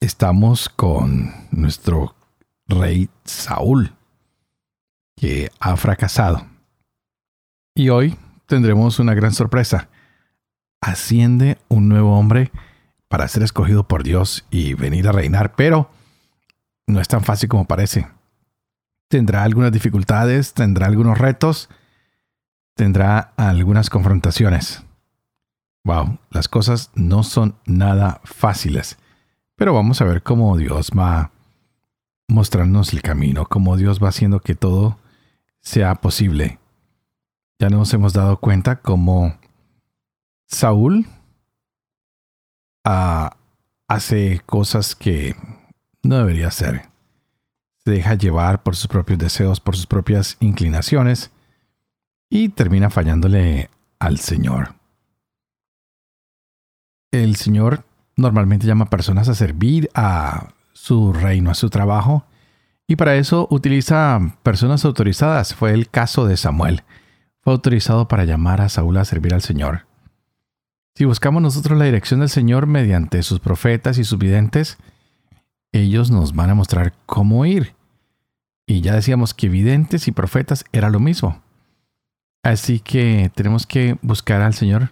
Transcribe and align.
estamos 0.00 0.68
con 0.68 1.32
nuestro 1.50 2.14
rey 2.66 3.08
Saúl, 3.24 3.94
que 5.16 5.50
ha 5.60 5.76
fracasado. 5.76 6.46
Y 7.74 7.88
hoy 7.88 8.16
tendremos 8.46 8.98
una 8.98 9.14
gran 9.14 9.32
sorpresa. 9.32 9.88
Asciende 10.80 11.58
un 11.68 11.88
nuevo 11.88 12.18
hombre 12.18 12.50
para 13.08 13.28
ser 13.28 13.42
escogido 13.42 13.86
por 13.88 14.02
Dios 14.02 14.46
y 14.50 14.74
venir 14.74 15.08
a 15.08 15.12
reinar, 15.12 15.54
pero 15.54 15.90
no 16.86 17.00
es 17.00 17.08
tan 17.08 17.22
fácil 17.22 17.48
como 17.48 17.66
parece. 17.66 18.08
Tendrá 19.08 19.44
algunas 19.44 19.72
dificultades, 19.72 20.54
tendrá 20.54 20.86
algunos 20.86 21.18
retos, 21.18 21.68
tendrá 22.74 23.32
algunas 23.36 23.88
confrontaciones. 23.88 24.82
Wow, 25.84 26.18
las 26.30 26.48
cosas 26.48 26.90
no 26.94 27.22
son 27.22 27.56
nada 27.64 28.20
fáciles. 28.24 28.98
Pero 29.56 29.72
vamos 29.72 30.00
a 30.00 30.04
ver 30.04 30.22
cómo 30.22 30.56
Dios 30.56 30.90
va 30.96 31.32
mostrarnos 32.28 32.92
el 32.92 33.02
camino, 33.02 33.46
cómo 33.46 33.76
Dios 33.76 34.02
va 34.02 34.08
haciendo 34.08 34.40
que 34.40 34.54
todo 34.54 34.98
sea 35.60 35.94
posible. 35.96 36.58
Ya 37.58 37.70
nos 37.70 37.92
hemos 37.94 38.12
dado 38.12 38.38
cuenta 38.38 38.76
cómo 38.76 39.38
Saúl 40.46 41.06
ah, 42.84 43.36
hace 43.88 44.40
cosas 44.44 44.94
que 44.94 45.34
no 46.02 46.18
debería 46.18 46.48
hacer. 46.48 46.90
Se 47.84 47.90
deja 47.92 48.14
llevar 48.14 48.62
por 48.62 48.76
sus 48.76 48.88
propios 48.88 49.18
deseos, 49.18 49.60
por 49.60 49.76
sus 49.76 49.86
propias 49.86 50.36
inclinaciones 50.40 51.30
y 52.28 52.50
termina 52.50 52.90
fallándole 52.90 53.70
al 53.98 54.18
Señor. 54.18 54.74
El 57.12 57.36
Señor 57.36 57.84
normalmente 58.16 58.66
llama 58.66 58.86
a 58.86 58.90
personas 58.90 59.28
a 59.28 59.34
servir 59.34 59.90
a 59.94 60.48
su 60.72 61.12
reino, 61.12 61.50
a 61.50 61.54
su 61.54 61.70
trabajo, 61.70 62.24
y 62.88 62.96
para 62.96 63.16
eso 63.16 63.48
utiliza 63.50 64.20
personas 64.42 64.84
autorizadas. 64.84 65.54
Fue 65.54 65.72
el 65.72 65.88
caso 65.88 66.26
de 66.26 66.36
Samuel. 66.36 66.82
Fue 67.42 67.52
autorizado 67.52 68.08
para 68.08 68.24
llamar 68.24 68.60
a 68.60 68.68
Saúl 68.68 68.96
a 68.96 69.04
servir 69.04 69.34
al 69.34 69.42
Señor. 69.42 69.86
Si 70.94 71.04
buscamos 71.04 71.42
nosotros 71.42 71.78
la 71.78 71.84
dirección 71.84 72.20
del 72.20 72.28
Señor 72.28 72.66
mediante 72.66 73.22
sus 73.22 73.40
profetas 73.40 73.98
y 73.98 74.04
sus 74.04 74.18
videntes, 74.18 74.78
ellos 75.72 76.10
nos 76.10 76.34
van 76.34 76.50
a 76.50 76.54
mostrar 76.54 76.94
cómo 77.06 77.44
ir. 77.44 77.74
Y 78.66 78.80
ya 78.80 78.94
decíamos 78.94 79.34
que 79.34 79.48
videntes 79.48 80.08
y 80.08 80.12
profetas 80.12 80.64
era 80.72 80.88
lo 80.88 81.00
mismo. 81.00 81.42
Así 82.42 82.80
que 82.80 83.30
tenemos 83.34 83.66
que 83.66 83.98
buscar 84.02 84.40
al 84.40 84.54
Señor 84.54 84.90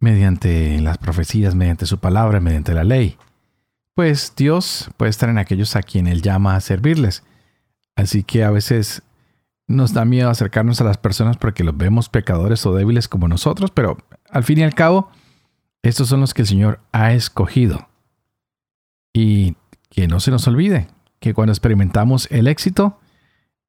mediante 0.00 0.80
las 0.80 0.98
profecías, 0.98 1.54
mediante 1.54 1.86
su 1.86 1.98
palabra, 1.98 2.40
mediante 2.40 2.74
la 2.74 2.84
ley. 2.84 3.16
Pues 3.94 4.34
Dios 4.36 4.90
puede 4.96 5.10
estar 5.10 5.28
en 5.28 5.38
aquellos 5.38 5.74
a 5.74 5.82
quien 5.82 6.06
Él 6.06 6.22
llama 6.22 6.56
a 6.56 6.60
servirles. 6.60 7.22
Así 7.94 8.22
que 8.22 8.44
a 8.44 8.50
veces 8.50 9.02
nos 9.66 9.92
da 9.92 10.04
miedo 10.04 10.30
acercarnos 10.30 10.80
a 10.80 10.84
las 10.84 10.98
personas 10.98 11.38
porque 11.38 11.64
los 11.64 11.76
vemos 11.76 12.08
pecadores 12.08 12.64
o 12.66 12.74
débiles 12.74 13.08
como 13.08 13.26
nosotros, 13.26 13.70
pero 13.70 13.96
al 14.30 14.44
fin 14.44 14.58
y 14.58 14.62
al 14.62 14.74
cabo, 14.74 15.10
estos 15.82 16.08
son 16.08 16.20
los 16.20 16.34
que 16.34 16.42
el 16.42 16.48
Señor 16.48 16.80
ha 16.92 17.12
escogido. 17.12 17.88
Y 19.12 19.56
que 19.88 20.08
no 20.08 20.20
se 20.20 20.30
nos 20.30 20.46
olvide 20.46 20.88
que 21.20 21.32
cuando 21.32 21.52
experimentamos 21.52 22.28
el 22.30 22.48
éxito, 22.48 23.00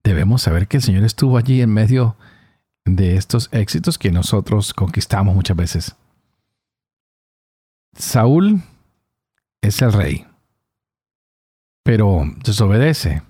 debemos 0.04 0.42
saber 0.42 0.68
que 0.68 0.78
el 0.78 0.84
Señor 0.84 1.04
estuvo 1.06 1.38
allí 1.38 1.62
en 1.62 1.70
medio 1.70 2.18
de 2.86 3.16
estos 3.16 3.50
éxitos 3.54 3.98
que 3.98 4.12
nosotros 4.12 4.74
conquistamos 4.74 5.34
muchas 5.34 5.56
veces. 5.56 5.96
Saúl 7.98 8.62
es 9.62 9.82
el 9.82 9.92
rey, 9.92 10.28
pero 11.84 12.24
desobedece. 12.44 13.24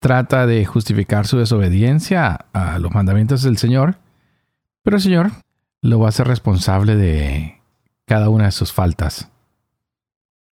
Trata 0.00 0.46
de 0.46 0.66
justificar 0.66 1.26
su 1.26 1.38
desobediencia 1.38 2.44
a 2.52 2.78
los 2.78 2.92
mandamientos 2.92 3.42
del 3.42 3.56
Señor, 3.56 3.96
pero 4.82 4.98
el 4.98 5.02
Señor 5.02 5.32
lo 5.80 5.98
va 5.98 6.06
a 6.06 6.08
hacer 6.10 6.28
responsable 6.28 6.94
de 6.94 7.62
cada 8.04 8.28
una 8.28 8.44
de 8.44 8.52
sus 8.52 8.74
faltas. 8.74 9.30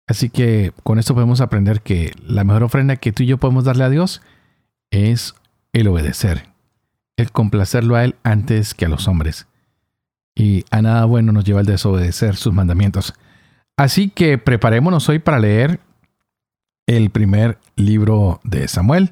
Así 0.05 0.29
que 0.29 0.71
con 0.83 0.99
esto 0.99 1.15
podemos 1.15 1.41
aprender 1.41 1.81
que 1.81 2.13
la 2.23 2.43
mejor 2.43 2.61
ofrenda 2.61 2.95
que 2.95 3.11
tú 3.11 3.23
y 3.23 3.27
yo 3.27 3.39
podemos 3.39 3.63
darle 3.63 3.85
a 3.85 3.89
Dios 3.89 4.21
es 4.91 5.33
el 5.73 5.87
obedecer, 5.87 6.49
el 7.17 7.31
complacerlo 7.31 7.95
a 7.95 8.03
Él 8.03 8.15
antes 8.21 8.75
que 8.75 8.85
a 8.85 8.89
los 8.89 9.07
hombres 9.07 9.47
y 10.39 10.63
a 10.71 10.81
nada 10.81 11.03
bueno 11.03 11.33
nos 11.33 11.43
lleva 11.43 11.59
el 11.59 11.65
desobedecer 11.65 12.37
sus 12.37 12.53
mandamientos. 12.53 13.13
Así 13.75 14.09
que 14.09 14.37
preparémonos 14.37 15.09
hoy 15.09 15.19
para 15.19 15.37
leer 15.37 15.81
el 16.87 17.09
primer 17.09 17.59
libro 17.75 18.39
de 18.45 18.69
Samuel, 18.69 19.11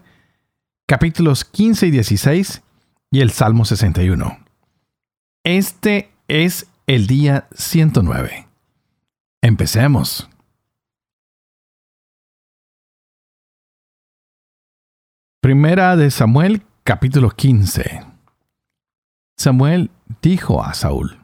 capítulos 0.88 1.43
15 1.43 1.88
y 1.88 1.91
16 1.91 2.63
y 3.11 3.19
el 3.19 3.31
Salmo 3.31 3.65
61. 3.65 4.39
Este 5.43 6.11
es 6.29 6.67
el 6.88 7.07
día 7.07 7.49
109. 7.55 8.47
Empecemos. 9.41 10.29
Primera 15.41 15.97
de 15.97 16.09
Samuel, 16.09 16.61
capítulo 16.85 17.31
15. 17.31 18.16
Samuel 19.37 19.91
dijo 20.21 20.63
a 20.63 20.73
Saúl, 20.73 21.19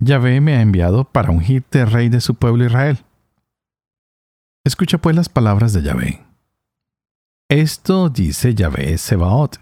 Yahvé 0.00 0.40
me 0.40 0.56
ha 0.56 0.62
enviado 0.62 1.04
para 1.04 1.30
ungirte 1.30 1.84
rey 1.84 2.08
de 2.08 2.20
su 2.20 2.34
pueblo 2.34 2.64
Israel. 2.64 3.04
Escucha 4.64 4.98
pues 4.98 5.14
las 5.14 5.28
palabras 5.28 5.72
de 5.72 5.82
Yahvé. 5.82 6.24
Esto 7.48 8.08
dice 8.08 8.54
Yahvé 8.54 8.96
Sebaot. 8.98 9.60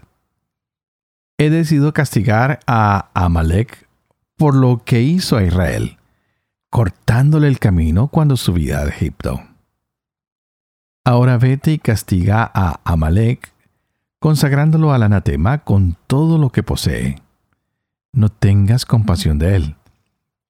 He 1.37 1.49
decidido 1.49 1.93
castigar 1.93 2.59
a 2.65 3.09
Amalek 3.13 3.87
por 4.37 4.55
lo 4.55 4.83
que 4.83 5.01
hizo 5.01 5.37
a 5.37 5.43
Israel, 5.43 5.97
cortándole 6.69 7.47
el 7.47 7.59
camino 7.59 8.07
cuando 8.07 8.37
subía 8.37 8.83
de 8.85 8.89
Egipto. 8.89 9.41
Ahora 11.03 11.37
vete 11.37 11.73
y 11.73 11.79
castiga 11.79 12.49
a 12.53 12.79
Amalek, 12.83 13.53
consagrándolo 14.21 14.93
al 14.93 15.03
anatema 15.03 15.65
con 15.65 15.97
todo 16.07 16.37
lo 16.37 16.51
que 16.51 16.63
posee 16.63 17.17
no 18.13 18.29
tengas 18.29 18.85
compasión 18.85 19.39
de 19.39 19.55
él. 19.55 19.75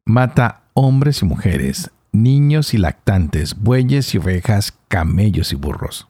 Mata 0.05 0.63
hombres 0.73 1.21
y 1.21 1.25
mujeres, 1.25 1.91
niños 2.11 2.73
y 2.73 2.77
lactantes, 2.77 3.57
bueyes 3.59 4.13
y 4.15 4.17
ovejas, 4.17 4.77
camellos 4.87 5.53
y 5.53 5.55
burros. 5.55 6.07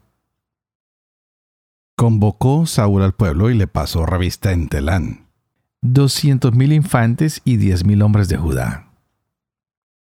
Convocó 1.97 2.65
Saúl 2.65 3.03
al 3.03 3.13
pueblo 3.13 3.49
y 3.49 3.53
le 3.55 3.67
pasó 3.67 4.05
revista 4.05 4.53
en 4.53 4.69
Telán. 4.69 5.27
Doscientos 5.81 6.53
mil 6.53 6.73
infantes 6.73 7.41
y 7.43 7.57
diez 7.57 7.85
mil 7.85 8.01
hombres 8.01 8.27
de 8.27 8.37
Judá. 8.37 8.87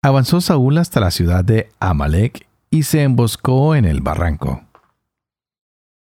Avanzó 0.01 0.39
Saúl 0.39 0.77
hasta 0.77 0.99
la 0.99 1.11
ciudad 1.11 1.43
de 1.43 1.71
Amalek 1.79 2.47
y 2.69 2.83
se 2.83 3.03
emboscó 3.03 3.75
en 3.75 3.85
el 3.85 4.01
barranco. 4.01 4.63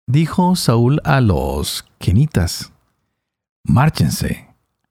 Dijo 0.09 0.55
Saúl 0.55 1.01
a 1.03 1.19
los 1.19 1.85
kenitas, 1.99 2.71
Márchense, 3.65 4.47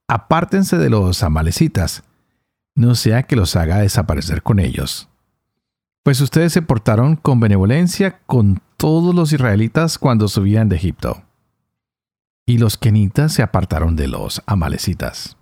apártense 0.07 0.77
de 0.77 0.91
los 0.91 1.23
amalecitas, 1.23 2.03
no 2.75 2.95
sea 2.95 3.23
que 3.23 3.35
los 3.35 3.57
haga 3.57 3.79
desaparecer 3.79 4.43
con 4.43 4.59
ellos. 4.59 5.09
Pues 6.03 6.21
ustedes 6.21 6.53
se 6.53 6.61
portaron 6.61 7.17
con 7.17 7.41
benevolencia 7.41 8.21
con 8.27 8.61
todos 8.77 9.15
los 9.15 9.33
israelitas 9.33 9.97
cuando 9.97 10.29
subían 10.29 10.69
de 10.69 10.77
Egipto. 10.77 11.23
Y 12.45 12.59
los 12.59 12.77
kenitas 12.77 13.33
se 13.33 13.43
apartaron 13.43 13.97
de 13.97 14.09
los 14.09 14.43
amalecitas. 14.45 15.39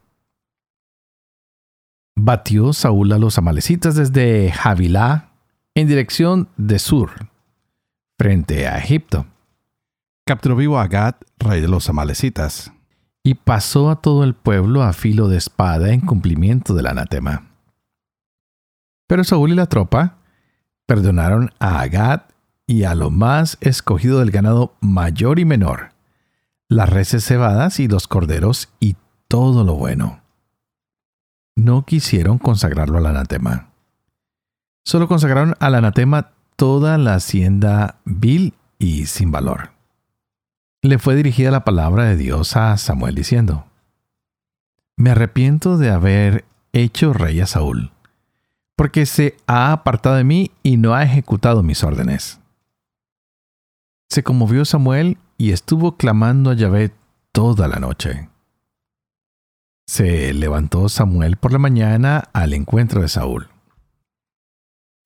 Batió 2.15 2.73
Saúl 2.73 3.13
a 3.13 3.19
los 3.19 3.39
amalecitas 3.39 3.97
desde 3.97 4.53
Javilá 4.53 5.33
en 5.75 5.89
dirección 5.89 6.49
de 6.57 6.79
sur, 6.79 7.11
frente 8.17 8.69
a 8.69 8.79
Egipto. 8.79 9.27
Capturó 10.27 10.57
vivo 10.57 10.79
a 10.79 10.89
Gad, 10.89 11.17
rey 11.39 11.61
de 11.61 11.69
los 11.69 11.89
amalecitas, 11.89 12.73
y 13.23 13.35
pasó 13.35 13.91
a 13.91 14.01
todo 14.01 14.25
el 14.25 14.35
pueblo 14.35 14.83
a 14.83 14.93
filo 14.93 15.29
de 15.29 15.37
espada 15.37 15.93
en 15.93 16.01
cumplimiento 16.01 16.75
del 16.75 16.87
anatema. 16.87 17.51
Pero 19.07 19.25
Saúl 19.25 19.53
y 19.53 19.55
la 19.55 19.67
tropa 19.67 20.19
Perdonaron 20.87 21.51
a 21.61 21.81
Agad 21.81 22.23
y 22.67 22.85
a 22.85 22.95
lo 22.95 23.11
más 23.11 23.57
escogido 23.61 24.19
del 24.19 24.31
ganado 24.31 24.75
mayor 24.81 25.39
y 25.39 25.45
menor, 25.45 25.93
las 26.69 26.89
reses 26.91 27.25
cebadas 27.25 27.81
y 27.81 27.89
los 27.89 28.07
corderos 28.07 28.69
y 28.81 28.97
todo 29.29 29.65
lo 29.65 29.77
bueno. 29.77 30.21
No 31.57 31.87
quisieron 31.87 32.39
consagrarlo 32.39 32.99
al 32.99 33.07
anatema. 33.07 33.71
Solo 34.85 35.09
consagraron 35.09 35.55
al 35.61 35.75
anatema 35.75 36.33
toda 36.57 36.99
la 36.99 37.15
hacienda 37.15 38.01
vil 38.05 38.55
y 38.79 39.07
sin 39.07 39.31
valor. 39.31 39.74
Le 40.85 40.99
fue 40.99 41.17
dirigida 41.17 41.51
la 41.51 41.65
palabra 41.65 42.05
de 42.05 42.15
Dios 42.15 42.59
a 42.59 42.77
Samuel 42.77 43.15
diciendo, 43.15 43.65
Me 44.99 45.13
arrepiento 45.13 45.79
de 45.79 45.91
haber 45.91 46.45
hecho 46.75 47.15
rey 47.15 47.41
a 47.41 47.47
Saúl, 47.47 47.91
porque 48.77 49.07
se 49.07 49.35
ha 49.47 49.73
apartado 49.73 50.17
de 50.17 50.25
mí 50.25 50.51
y 50.63 50.77
no 50.77 50.93
ha 50.93 51.03
ejecutado 51.03 51.63
mis 51.63 51.83
órdenes. 51.83 52.39
Se 54.11 54.23
conmovió 54.23 54.67
Samuel 54.67 55.17
y 55.39 55.53
estuvo 55.53 55.97
clamando 55.97 56.51
a 56.51 56.55
Yahvé 56.55 56.93
toda 57.33 57.67
la 57.67 57.77
noche. 57.77 58.29
Se 59.87 60.35
levantó 60.35 60.91
Samuel 60.91 61.39
por 61.39 61.53
la 61.53 61.59
mañana 61.59 62.29
al 62.35 62.53
encuentro 62.53 63.01
de 63.01 63.09
Saúl. 63.09 63.49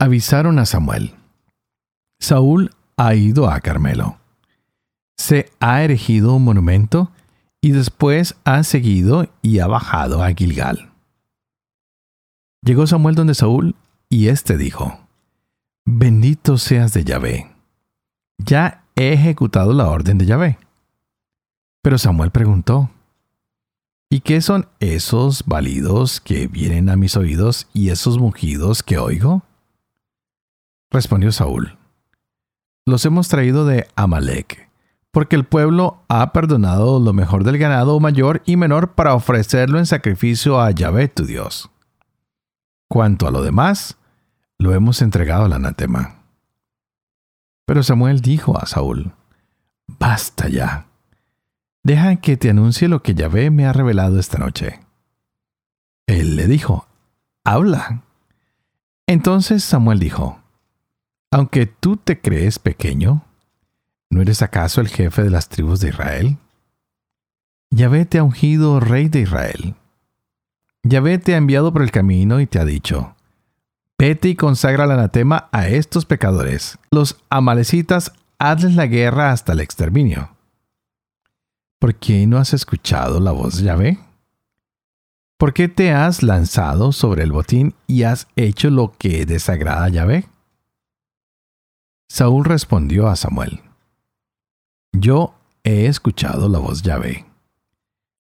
Avisaron 0.01 0.59
a 0.59 0.67
Samuel. 0.67 1.15
Saúl 2.19 2.73
ha 2.97 3.15
ido 3.15 3.49
a 3.49 3.61
Carmelo. 3.61 4.18
Se 5.19 5.51
ha 5.61 5.83
erigido 5.83 6.35
un 6.35 6.45
monumento 6.45 7.11
y 7.61 7.73
después 7.73 8.37
ha 8.45 8.63
seguido 8.63 9.29
y 9.43 9.59
ha 9.59 9.67
bajado 9.67 10.23
a 10.23 10.33
Gilgal. 10.33 10.91
Llegó 12.63 12.87
Samuel 12.87 13.15
donde 13.15 13.35
Saúl 13.35 13.75
y 14.09 14.29
éste 14.29 14.57
dijo, 14.57 15.01
Bendito 15.85 16.57
seas 16.57 16.93
de 16.93 17.05
Yahvé. 17.05 17.51
Ya 18.39 18.85
he 18.95 19.13
ejecutado 19.13 19.73
la 19.73 19.89
orden 19.89 20.19
de 20.19 20.27
Yahvé. 20.27 20.59
Pero 21.83 21.99
Samuel 21.99 22.31
preguntó, 22.31 22.91
¿Y 24.11 24.21
qué 24.21 24.41
son 24.41 24.69
esos 24.81 25.45
balidos 25.45 26.21
que 26.21 26.47
vienen 26.47 26.89
a 26.89 26.97
mis 26.97 27.17
oídos 27.17 27.69
y 27.75 27.91
esos 27.91 28.19
mugidos 28.19 28.83
que 28.83 28.99
oigo? 28.99 29.43
Respondió 30.91 31.31
Saúl, 31.33 31.77
los 32.87 33.05
hemos 33.05 33.29
traído 33.29 33.67
de 33.67 33.87
Amalek, 33.97 34.68
porque 35.19 35.35
el 35.35 35.47
pueblo 35.47 36.05
ha 36.07 36.33
perdonado 36.33 37.01
lo 37.01 37.13
mejor 37.13 37.43
del 37.43 37.59
ganado 37.59 37.99
mayor 37.99 38.41
y 38.47 38.57
menor 38.57 38.93
para 38.93 39.15
ofrecerlo 39.15 39.81
en 39.81 39.85
sacrificio 39.85 40.61
a 40.61 40.71
Yahvé 40.71 41.09
tu 41.09 41.27
Dios. 41.27 41.73
Cuanto 42.89 43.27
a 43.27 43.33
lo 43.33 43.43
demás, 43.43 43.99
lo 44.59 44.73
hemos 44.75 45.03
entregado 45.03 45.47
al 45.47 45.55
anatema. 45.55 46.23
Pero 47.67 47.83
Samuel 47.83 48.21
dijo 48.21 48.57
a 48.63 48.67
Saúl, 48.67 49.11
Basta 49.89 50.47
ya. 50.47 50.87
Deja 51.83 52.15
que 52.15 52.37
te 52.37 52.51
anuncie 52.51 52.87
lo 52.87 53.03
que 53.03 53.17
Yahvé 53.17 53.51
me 53.51 53.67
ha 53.67 53.73
revelado 53.73 54.21
esta 54.21 54.39
noche. 54.39 54.79
Él 56.07 56.37
le 56.37 56.47
dijo, 56.47 56.87
Habla. 57.43 58.05
Entonces 59.09 59.65
Samuel 59.65 59.99
dijo, 59.99 60.39
Aunque 61.33 61.67
tú 61.67 61.97
te 61.97 62.21
crees 62.21 62.61
pequeño, 62.61 63.25
¿no 64.11 64.23
eres 64.23 64.43
acaso 64.43 64.81
el 64.81 64.89
jefe 64.89 65.23
de 65.23 65.31
las 65.31 65.49
tribus 65.49 65.81
de 65.81 65.89
Israel? 65.89 66.39
Yahvé 67.71 68.07
te 68.07 68.19
ha 68.19 68.23
ungido 68.23 68.81
rey 68.81 69.09
de 69.09 69.21
Israel. 69.21 69.75
Yahvé 70.83 71.19
te 71.19 71.35
ha 71.35 71.37
enviado 71.37 71.73
por 71.73 71.83
el 71.83 71.91
camino 71.91 72.41
y 72.41 72.47
te 72.47 72.59
ha 72.59 72.65
dicho, 72.65 73.15
Vete 74.01 74.29
y 74.29 74.37
consagra 74.37 74.85
el 74.85 74.93
anatema 74.93 75.49
a 75.51 75.67
estos 75.67 76.05
pecadores. 76.05 76.79
Los 76.93 77.19
amalecitas, 77.31 78.13
hazles 78.39 78.77
la 78.77 78.87
guerra 78.87 79.33
hasta 79.33 79.55
el 79.55 79.61
exterminio. 79.61 80.37
¿Por 81.81 81.97
qué 81.97 82.29
no 82.29 82.39
has 82.39 82.55
escuchado 82.55 83.19
la 83.19 83.33
voz 83.33 83.59
de 83.59 83.65
Yahvé? 83.65 83.99
¿Por 85.37 85.53
qué 85.53 85.69
te 85.69 85.93
has 85.93 86.23
lanzado 86.23 86.93
sobre 86.93 87.25
el 87.25 87.33
botín 87.33 87.75
y 87.89 88.05
has 88.05 88.29
hecho 88.37 88.71
lo 88.71 88.93
que 88.97 89.27
desagrada 89.27 89.85
a 89.85 89.89
Yahvé? 89.89 90.27
Saúl 92.09 92.45
respondió 92.45 93.09
a 93.09 93.17
Samuel, 93.17 93.61
Yo 95.01 95.35
he 95.63 95.87
escuchado 95.87 96.49
la 96.49 96.59
voz 96.59 96.83
Yahvé. 96.83 97.25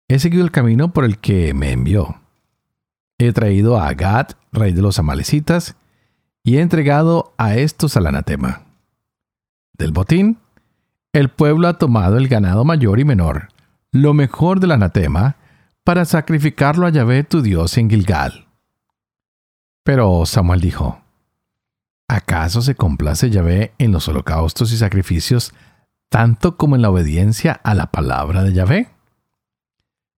He 0.07 0.19
seguido 0.21 0.45
el 0.45 0.53
camino 0.53 0.93
por 0.93 1.05
el 1.05 1.19
que 1.19 1.53
me 1.53 1.73
envió 1.73 2.21
He 3.19 3.33
traído 3.33 3.77
a 3.77 3.89
Agad, 3.89 4.29
rey 4.53 4.73
de 4.73 4.81
los 4.81 5.01
amalecitas, 5.01 5.75
y 6.45 6.57
he 6.57 6.61
entregado 6.61 7.35
a 7.37 7.57
estos 7.57 7.97
al 7.97 8.07
anatema. 8.07 8.63
Del 9.77 9.91
botín, 9.91 10.39
el 11.13 11.29
pueblo 11.29 11.67
ha 11.67 11.79
tomado 11.79 12.17
el 12.17 12.29
ganado 12.29 12.65
mayor 12.65 13.01
y 13.01 13.05
menor, 13.05 13.49
lo 13.91 14.15
mejor 14.15 14.61
del 14.61 14.71
anatema, 14.71 15.35
para 15.83 16.05
sacrificarlo 16.05 16.87
a 16.87 16.91
Yahvé 16.91 17.25
tu 17.25 17.43
Dios 17.43 17.77
en 17.77 17.91
Gilgal. 17.91 18.47
Pero 19.83 20.25
Samuel 20.25 20.61
dijo, 20.61 21.01
¿acaso 22.07 22.63
se 22.63 22.77
complace 22.77 23.31
Yahvé 23.31 23.73
en 23.79 23.91
los 23.91 24.07
holocaustos 24.07 24.73
y 24.73 24.77
sacrificios 24.77 25.53
tanto 26.08 26.56
como 26.56 26.76
en 26.76 26.82
la 26.82 26.90
obediencia 26.90 27.52
a 27.52 27.75
la 27.75 27.90
palabra 27.90 28.43
de 28.43 28.52
Yahvé? 28.52 28.88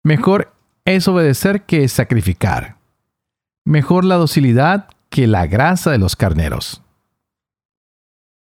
Mejor 0.05 0.52
es 0.85 1.08
obedecer 1.08 1.64
que 1.64 1.87
sacrificar 1.88 2.79
mejor 3.69 4.06
la 4.06 4.17
docilidad 4.17 4.88
que 5.11 5.26
la 5.26 5.46
grasa 5.46 5.90
de 5.90 5.99
los 5.99 6.17
carneros. 6.17 6.82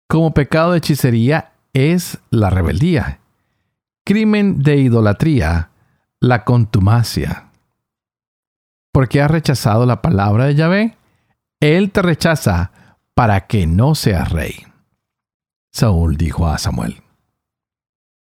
Como 0.07 0.33
pecado 0.33 0.71
de 0.71 0.77
hechicería 0.77 1.51
es 1.73 2.19
la 2.29 2.49
rebeldía. 2.49 3.19
Crimen 4.05 4.63
de 4.63 4.77
idolatría, 4.77 5.69
la 6.21 6.45
contumacia. 6.45 7.49
Porque 8.93 9.21
has 9.21 9.29
rechazado 9.29 9.85
la 9.85 10.01
palabra 10.01 10.45
de 10.45 10.55
Yahvé, 10.55 10.97
Él 11.59 11.91
te 11.91 12.01
rechaza 12.01 12.71
para 13.13 13.47
que 13.47 13.67
no 13.67 13.93
seas 13.93 14.31
rey. 14.31 14.65
Saúl 15.73 16.15
dijo 16.15 16.47
a 16.47 16.57
Samuel, 16.57 17.03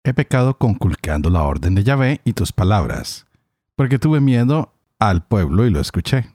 He 0.04 0.14
pecado 0.14 0.58
conculcando 0.58 1.30
la 1.30 1.44
orden 1.44 1.76
de 1.76 1.84
Yahvé 1.84 2.22
y 2.24 2.34
tus 2.34 2.52
palabras, 2.52 3.28
porque 3.76 4.00
tuve 4.00 4.20
miedo 4.20 4.74
al 4.98 5.24
pueblo 5.24 5.66
y 5.66 5.70
lo 5.70 5.80
escuché. 5.80 6.32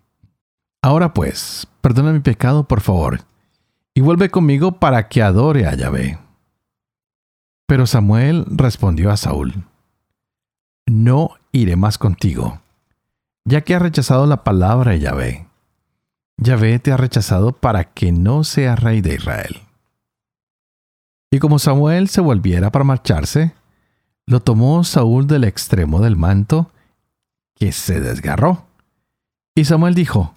Ahora 0.83 1.13
pues, 1.13 1.67
perdona 1.81 2.13
mi 2.13 2.21
pecado, 2.21 2.69
por 2.69 2.81
favor, 2.81 3.23
y 3.93 4.03
vuelve 4.03 4.31
conmigo 4.31 4.79
para 4.79 5.09
que 5.09 5.23
adore 5.23 5.67
a 5.67 5.75
Yahvé. 5.75 6.19
Pero 7.67 7.87
Samuel 7.87 8.45
respondió 8.49 9.11
a 9.11 9.17
Saúl, 9.17 9.65
No 10.87 11.31
iré 11.51 11.75
más 11.75 11.99
contigo, 11.99 12.61
ya 13.45 13.63
que 13.63 13.75
has 13.75 13.83
rechazado 13.83 14.27
la 14.27 14.45
palabra 14.45 14.93
de 14.93 15.01
Yahvé. 15.01 15.47
Yahvé 16.39 16.79
te 16.79 16.93
ha 16.93 16.97
rechazado 16.97 17.51
para 17.53 17.83
que 17.85 18.13
no 18.13 18.45
seas 18.45 18.79
rey 18.79 19.01
de 19.01 19.15
Israel. 19.15 19.63
Y 21.31 21.39
como 21.39 21.59
Samuel 21.59 22.09
se 22.09 22.21
volviera 22.21 22.71
para 22.71 22.85
marcharse, 22.85 23.55
lo 24.27 24.41
tomó 24.41 24.83
Saúl 24.85 25.27
del 25.27 25.45
extremo 25.45 26.01
del 26.01 26.17
manto, 26.17 26.71
que 27.55 27.73
se 27.73 28.01
desgarró. 28.01 28.67
Y 29.55 29.65
Samuel 29.65 29.95
dijo, 29.95 30.35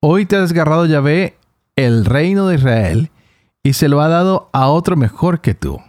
Hoy 0.00 0.26
te 0.26 0.36
ha 0.36 0.40
desgarrado 0.40 0.86
Yahvé 0.86 1.36
el 1.76 2.04
reino 2.04 2.46
de 2.46 2.56
Israel 2.56 3.10
y 3.62 3.72
se 3.72 3.88
lo 3.88 4.00
ha 4.00 4.08
dado 4.08 4.50
a 4.52 4.68
otro 4.68 4.96
mejor 4.96 5.40
que 5.40 5.54
tú. 5.54 5.80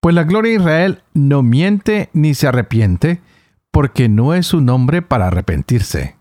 Pues 0.00 0.14
la 0.14 0.24
gloria 0.24 0.52
de 0.52 0.58
Israel 0.58 1.02
no 1.12 1.42
miente 1.42 2.10
ni 2.12 2.34
se 2.34 2.46
arrepiente, 2.46 3.20
porque 3.70 4.08
no 4.08 4.34
es 4.34 4.54
un 4.54 4.68
hombre 4.68 5.02
para 5.02 5.26
arrepentirse. 5.26 6.16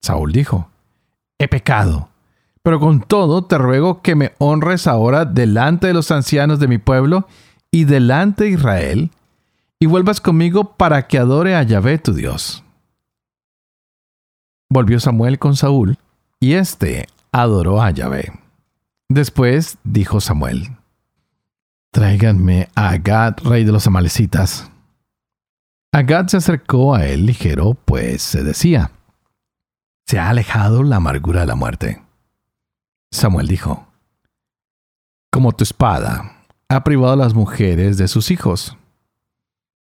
Saúl 0.00 0.32
dijo, 0.32 0.68
He 1.38 1.48
pecado, 1.48 2.08
pero 2.62 2.80
con 2.80 3.00
todo 3.00 3.44
te 3.44 3.58
ruego 3.58 4.00
que 4.00 4.14
me 4.14 4.32
honres 4.38 4.86
ahora 4.86 5.24
delante 5.24 5.88
de 5.88 5.92
los 5.92 6.10
ancianos 6.10 6.58
de 6.58 6.68
mi 6.68 6.78
pueblo 6.78 7.26
y 7.72 7.84
delante 7.84 8.44
de 8.44 8.50
Israel, 8.50 9.10
y 9.80 9.86
vuelvas 9.86 10.20
conmigo 10.20 10.76
para 10.76 11.08
que 11.08 11.18
adore 11.18 11.56
a 11.56 11.62
Yahvé 11.62 11.98
tu 11.98 12.12
Dios. 12.12 12.62
Volvió 14.70 15.00
Samuel 15.00 15.38
con 15.38 15.56
Saúl, 15.56 15.98
y 16.38 16.52
éste 16.52 17.08
adoró 17.32 17.82
a 17.82 17.90
Yahvé. 17.90 18.32
Después 19.08 19.78
dijo 19.84 20.20
Samuel, 20.20 20.76
Tráiganme 21.92 22.68
a 22.74 22.90
Agad, 22.90 23.36
rey 23.42 23.64
de 23.64 23.72
los 23.72 23.86
amalecitas. 23.86 24.70
Agad 25.92 26.28
se 26.28 26.38
acercó 26.38 26.94
a 26.94 27.06
él 27.06 27.26
ligero, 27.26 27.74
pues 27.74 28.22
se 28.22 28.42
decía, 28.42 28.92
Se 30.06 30.18
ha 30.18 30.30
alejado 30.30 30.82
la 30.82 30.96
amargura 30.96 31.40
de 31.40 31.46
la 31.46 31.54
muerte. 31.54 32.02
Samuel 33.10 33.46
dijo, 33.46 33.86
Como 35.30 35.52
tu 35.52 35.64
espada 35.64 36.41
ha 36.72 36.84
privado 36.84 37.12
a 37.12 37.16
las 37.16 37.34
mujeres 37.34 37.98
de 37.98 38.08
sus 38.08 38.30
hijos. 38.30 38.78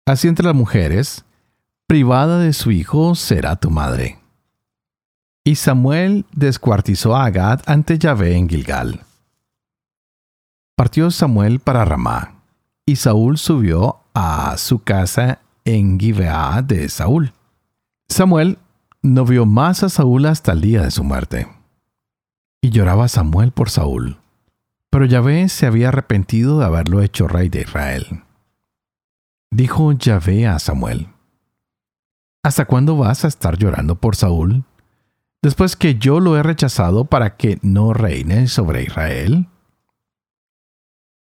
Así 0.06 0.26
entre 0.26 0.46
las 0.46 0.56
mujeres, 0.56 1.24
privada 1.86 2.40
de 2.40 2.52
su 2.52 2.72
hijo 2.72 3.14
será 3.14 3.56
tu 3.56 3.70
madre. 3.70 4.18
Y 5.44 5.54
Samuel 5.54 6.26
descuartizó 6.32 7.14
a 7.14 7.26
Agad 7.26 7.60
ante 7.66 7.98
Yahvé 7.98 8.36
en 8.36 8.48
Gilgal. 8.48 9.04
Partió 10.76 11.12
Samuel 11.12 11.60
para 11.60 11.84
Ramá, 11.84 12.42
y 12.86 12.96
Saúl 12.96 13.38
subió 13.38 14.00
a 14.12 14.56
su 14.56 14.82
casa 14.82 15.38
en 15.64 16.00
Gibeá 16.00 16.60
de 16.62 16.88
Saúl. 16.88 17.32
Samuel 18.08 18.58
no 19.00 19.24
vio 19.24 19.46
más 19.46 19.84
a 19.84 19.88
Saúl 19.88 20.26
hasta 20.26 20.52
el 20.52 20.60
día 20.60 20.82
de 20.82 20.90
su 20.90 21.04
muerte. 21.04 21.46
Y 22.60 22.70
lloraba 22.70 23.06
Samuel 23.06 23.52
por 23.52 23.70
Saúl. 23.70 24.18
Pero 24.94 25.06
Yahvé 25.06 25.48
se 25.48 25.66
había 25.66 25.88
arrepentido 25.88 26.60
de 26.60 26.66
haberlo 26.66 27.02
hecho 27.02 27.26
rey 27.26 27.48
de 27.48 27.62
Israel. 27.62 28.22
Dijo 29.50 29.90
Yahvé 29.90 30.46
a 30.46 30.60
Samuel, 30.60 31.08
¿Hasta 32.44 32.66
cuándo 32.66 32.96
vas 32.96 33.24
a 33.24 33.26
estar 33.26 33.58
llorando 33.58 33.96
por 33.96 34.14
Saúl? 34.14 34.62
Después 35.42 35.74
que 35.74 35.96
yo 35.96 36.20
lo 36.20 36.36
he 36.36 36.44
rechazado 36.44 37.06
para 37.06 37.36
que 37.36 37.58
no 37.60 37.92
reine 37.92 38.46
sobre 38.46 38.84
Israel. 38.84 39.48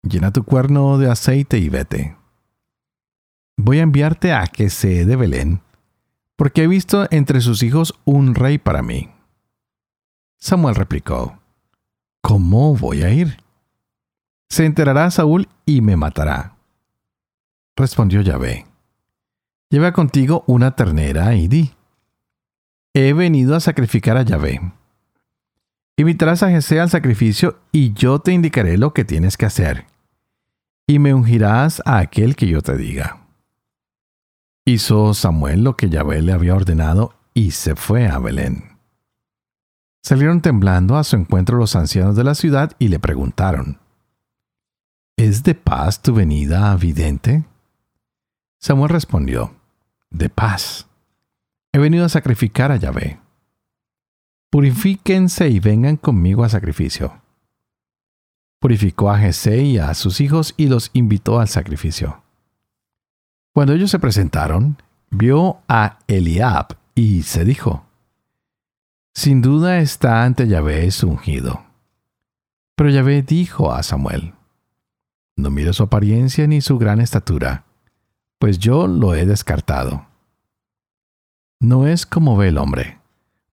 Llena 0.04 0.32
tu 0.32 0.44
cuerno 0.44 0.96
de 0.96 1.10
aceite 1.10 1.58
y 1.58 1.68
vete. 1.68 2.16
Voy 3.56 3.80
a 3.80 3.82
enviarte 3.82 4.34
a 4.34 4.46
que 4.46 4.70
se 4.70 5.04
de 5.04 5.16
Belén, 5.16 5.62
porque 6.36 6.62
he 6.62 6.68
visto 6.68 7.08
entre 7.10 7.40
sus 7.40 7.64
hijos 7.64 7.98
un 8.04 8.36
rey 8.36 8.58
para 8.58 8.82
mí. 8.82 9.10
Samuel 10.38 10.76
replicó, 10.76 11.40
¿Cómo 12.22 12.76
voy 12.76 13.02
a 13.02 13.10
ir? 13.10 13.47
Se 14.48 14.64
enterará 14.64 15.10
Saúl 15.10 15.48
y 15.66 15.80
me 15.80 15.96
matará. 15.96 16.56
Respondió 17.76 18.22
Yahvé, 18.22 18.66
lleva 19.70 19.92
contigo 19.92 20.44
una 20.46 20.74
ternera 20.74 21.34
y 21.34 21.46
di, 21.46 21.72
he 22.94 23.12
venido 23.12 23.54
a 23.54 23.60
sacrificar 23.60 24.16
a 24.16 24.22
Yahvé. 24.22 24.60
Invitarás 25.96 26.42
a 26.42 26.50
Jesé 26.50 26.80
al 26.80 26.90
sacrificio 26.90 27.58
y 27.72 27.92
yo 27.92 28.20
te 28.20 28.32
indicaré 28.32 28.78
lo 28.78 28.92
que 28.92 29.04
tienes 29.04 29.36
que 29.36 29.46
hacer, 29.46 29.86
y 30.86 30.98
me 30.98 31.12
ungirás 31.14 31.82
a 31.84 31.98
aquel 31.98 32.34
que 32.34 32.48
yo 32.48 32.62
te 32.62 32.76
diga. 32.76 33.26
Hizo 34.64 35.14
Samuel 35.14 35.62
lo 35.62 35.76
que 35.76 35.88
Yahvé 35.88 36.22
le 36.22 36.32
había 36.32 36.54
ordenado 36.54 37.14
y 37.34 37.52
se 37.52 37.76
fue 37.76 38.08
a 38.08 38.18
Belén. 38.18 38.78
Salieron 40.02 40.40
temblando 40.40 40.96
a 40.96 41.04
su 41.04 41.16
encuentro 41.16 41.58
los 41.58 41.76
ancianos 41.76 42.16
de 42.16 42.24
la 42.24 42.34
ciudad 42.34 42.72
y 42.78 42.88
le 42.88 42.98
preguntaron, 42.98 43.78
¿Es 45.18 45.42
de 45.42 45.56
paz 45.56 46.00
tu 46.00 46.14
venida, 46.14 46.76
vidente? 46.76 47.44
Samuel 48.60 48.90
respondió, 48.90 49.52
De 50.10 50.28
paz. 50.28 50.86
He 51.72 51.80
venido 51.80 52.04
a 52.04 52.08
sacrificar 52.08 52.70
a 52.70 52.76
Yahvé. 52.76 53.18
Purifíquense 54.48 55.48
y 55.48 55.58
vengan 55.58 55.96
conmigo 55.96 56.44
a 56.44 56.48
sacrificio. 56.48 57.20
Purificó 58.60 59.10
a 59.10 59.18
Jesé 59.18 59.60
y 59.62 59.78
a 59.78 59.92
sus 59.94 60.20
hijos 60.20 60.54
y 60.56 60.68
los 60.68 60.90
invitó 60.92 61.40
al 61.40 61.48
sacrificio. 61.48 62.22
Cuando 63.52 63.72
ellos 63.72 63.90
se 63.90 63.98
presentaron, 63.98 64.80
vio 65.10 65.58
a 65.66 65.98
Eliab 66.06 66.78
y 66.94 67.24
se 67.24 67.44
dijo, 67.44 67.84
Sin 69.14 69.42
duda 69.42 69.80
está 69.80 70.22
ante 70.22 70.46
Yahvé 70.46 70.88
su 70.92 71.08
ungido. 71.08 71.64
Pero 72.76 72.90
Yahvé 72.90 73.22
dijo 73.22 73.72
a 73.72 73.82
Samuel, 73.82 74.37
No 75.38 75.50
mire 75.50 75.72
su 75.72 75.84
apariencia 75.84 76.48
ni 76.48 76.60
su 76.60 76.78
gran 76.78 77.00
estatura, 77.00 77.64
pues 78.40 78.58
yo 78.58 78.88
lo 78.88 79.14
he 79.14 79.24
descartado. 79.24 80.04
No 81.60 81.86
es 81.86 82.06
como 82.06 82.36
ve 82.36 82.48
el 82.48 82.58
hombre, 82.58 82.98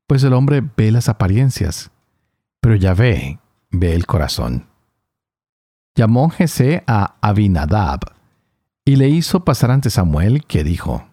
pues 0.08 0.24
el 0.24 0.34
hombre 0.34 0.68
ve 0.76 0.92
las 0.92 1.10
apariencias, 1.10 1.92
pero 2.60 2.74
Yahvé 2.74 3.40
ve 3.70 3.94
el 3.94 4.08
corazón. 4.08 4.66
Llamó 5.96 6.32
Jesé 6.32 6.84
a 6.88 7.18
Abinadab 7.22 8.00
y 8.84 8.96
le 8.96 9.10
hizo 9.10 9.46
pasar 9.46 9.70
ante 9.70 9.92
Samuel, 9.92 10.44
que 10.46 10.64
dijo, 10.64 11.08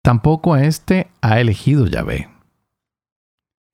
Tampoco 0.00 0.54
a 0.54 0.64
éste 0.64 1.10
ha 1.20 1.40
elegido 1.40 1.86
Yahvé. 1.86 2.30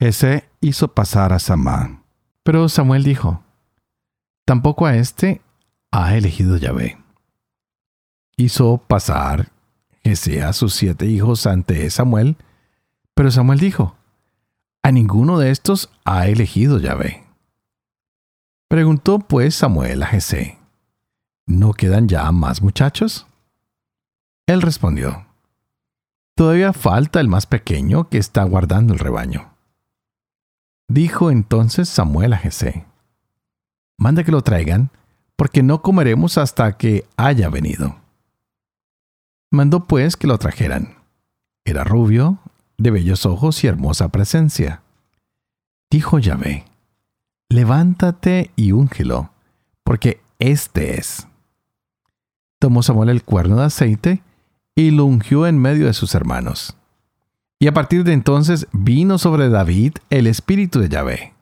Jesé 0.01 0.49
hizo 0.61 0.89
pasar 0.89 1.33
a 1.33 1.39
Samá, 1.39 2.03
pero 2.43 2.69
Samuel 2.69 3.05
dijo, 3.05 3.45
Tampoco 4.45 4.85
a 4.85 4.97
éste 4.97 5.41
ha 5.91 6.17
elegido 6.17 6.57
Yahvé. 6.57 6.99
Hizo 8.37 8.79
pasar 8.79 9.51
Jesé 10.05 10.43
a 10.43 10.53
sus 10.53 10.75
siete 10.75 11.07
hijos 11.07 11.47
ante 11.47 11.89
Samuel, 11.91 12.37
pero 13.15 13.31
Samuel 13.31 13.59
dijo, 13.59 13.97
A 14.83 14.93
ninguno 14.93 15.39
de 15.39 15.51
estos 15.51 15.91
ha 16.05 16.27
elegido 16.27 16.79
Yahvé. 16.79 17.25
Preguntó 18.69 19.19
pues 19.19 19.55
Samuel 19.55 20.03
a 20.03 20.07
Jesé, 20.07 20.59
¿no 21.47 21.73
quedan 21.73 22.09
ya 22.09 22.31
más 22.33 22.63
muchachos? 22.63 23.27
Él 24.47 24.63
respondió, 24.63 25.27
Todavía 26.35 26.73
falta 26.73 27.19
el 27.21 27.29
más 27.29 27.47
pequeño 27.47 28.09
que 28.09 28.19
está 28.19 28.45
guardando 28.45 28.93
el 28.93 29.01
rebaño. 29.01 29.55
Dijo 30.87 31.31
entonces 31.31 31.89
Samuel 31.89 32.33
a 32.33 32.39
Jesé, 32.39 32.87
Manda 33.99 34.23
que 34.23 34.31
lo 34.31 34.43
traigan, 34.43 34.91
porque 35.39 35.63
no 35.63 35.83
comeremos 35.83 36.37
hasta 36.37 36.77
que 36.77 37.07
haya 37.17 37.49
venido. 37.49 37.97
Mandó 39.53 39.87
pues 39.87 40.17
que 40.17 40.27
lo 40.27 40.37
trajeran. 40.37 40.97
Era 41.65 41.85
rubio, 41.85 42.41
de 42.77 42.91
bellos 42.91 43.25
ojos 43.25 43.63
y 43.63 43.69
hermosa 43.69 44.09
presencia. 44.09 44.83
Dijo 45.93 46.19
Yahvé, 46.19 46.65
levántate 47.49 48.51
y 48.57 48.73
úngelo, 48.73 49.31
porque 49.85 50.21
éste 50.41 50.99
es. 50.99 51.29
Tomó 52.59 52.83
Samuel 52.83 53.09
el 53.09 53.23
cuerno 53.23 53.59
de 53.59 53.67
aceite 53.67 54.23
y 54.75 54.91
lo 54.91 55.05
ungió 55.05 55.47
en 55.47 55.57
medio 55.57 55.87
de 55.87 55.95
sus 55.95 56.17
hermanos. 56.17 56.77
Y 57.61 57.69
a 57.69 57.75
partir 57.75 58.03
de 58.03 58.13
entonces 58.13 58.67
vino 58.73 59.19
sobre 59.19 59.51
David 59.51 59.95
el 60.11 60.27
espíritu 60.27 60.81
de 60.81 60.89
Yahvé. 60.89 61.35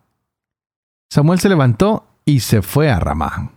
Samuel 1.10 1.40
se 1.40 1.48
levantó 1.48 2.06
y 2.26 2.40
se 2.40 2.60
fue 2.60 2.90
a 2.90 3.00
Ramá. 3.00 3.55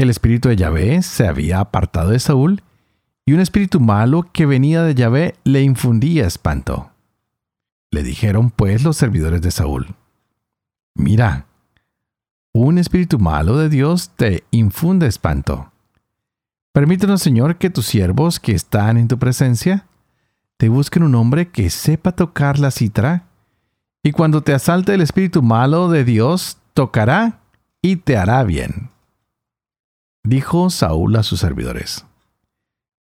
El 0.00 0.08
espíritu 0.08 0.48
de 0.48 0.56
Yahvé 0.56 1.02
se 1.02 1.28
había 1.28 1.60
apartado 1.60 2.12
de 2.12 2.18
Saúl, 2.18 2.62
y 3.26 3.34
un 3.34 3.40
espíritu 3.40 3.80
malo 3.80 4.26
que 4.32 4.46
venía 4.46 4.82
de 4.82 4.94
Yahvé 4.94 5.34
le 5.44 5.60
infundía 5.60 6.26
espanto. 6.26 6.90
Le 7.90 8.02
dijeron 8.02 8.50
pues 8.50 8.82
los 8.82 8.96
servidores 8.96 9.42
de 9.42 9.50
Saúl, 9.50 9.94
Mira, 10.94 11.44
un 12.54 12.78
espíritu 12.78 13.18
malo 13.18 13.58
de 13.58 13.68
Dios 13.68 14.12
te 14.16 14.42
infunde 14.50 15.06
espanto. 15.06 15.70
Permítanos, 16.72 17.20
Señor, 17.20 17.58
que 17.58 17.68
tus 17.68 17.84
siervos 17.84 18.40
que 18.40 18.52
están 18.52 18.96
en 18.96 19.06
tu 19.06 19.18
presencia 19.18 19.84
te 20.56 20.70
busquen 20.70 21.02
un 21.02 21.14
hombre 21.14 21.50
que 21.50 21.68
sepa 21.68 22.12
tocar 22.12 22.58
la 22.58 22.70
citra, 22.70 23.26
y 24.02 24.12
cuando 24.12 24.42
te 24.42 24.54
asalte 24.54 24.94
el 24.94 25.02
espíritu 25.02 25.42
malo 25.42 25.90
de 25.90 26.06
Dios, 26.06 26.56
tocará 26.72 27.40
y 27.82 27.96
te 27.96 28.16
hará 28.16 28.42
bien. 28.44 28.88
Dijo 30.22 30.68
Saúl 30.70 31.16
a 31.16 31.22
sus 31.22 31.40
servidores, 31.40 32.04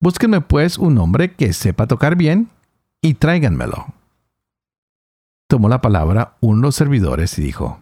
Búsquenme 0.00 0.40
pues 0.40 0.78
un 0.78 0.98
hombre 0.98 1.34
que 1.34 1.52
sepa 1.52 1.86
tocar 1.86 2.16
bien 2.16 2.50
y 3.00 3.14
tráiganmelo. 3.14 3.86
Tomó 5.48 5.68
la 5.68 5.80
palabra 5.80 6.36
uno 6.40 6.56
de 6.56 6.62
los 6.62 6.74
servidores 6.74 7.38
y 7.38 7.42
dijo, 7.42 7.80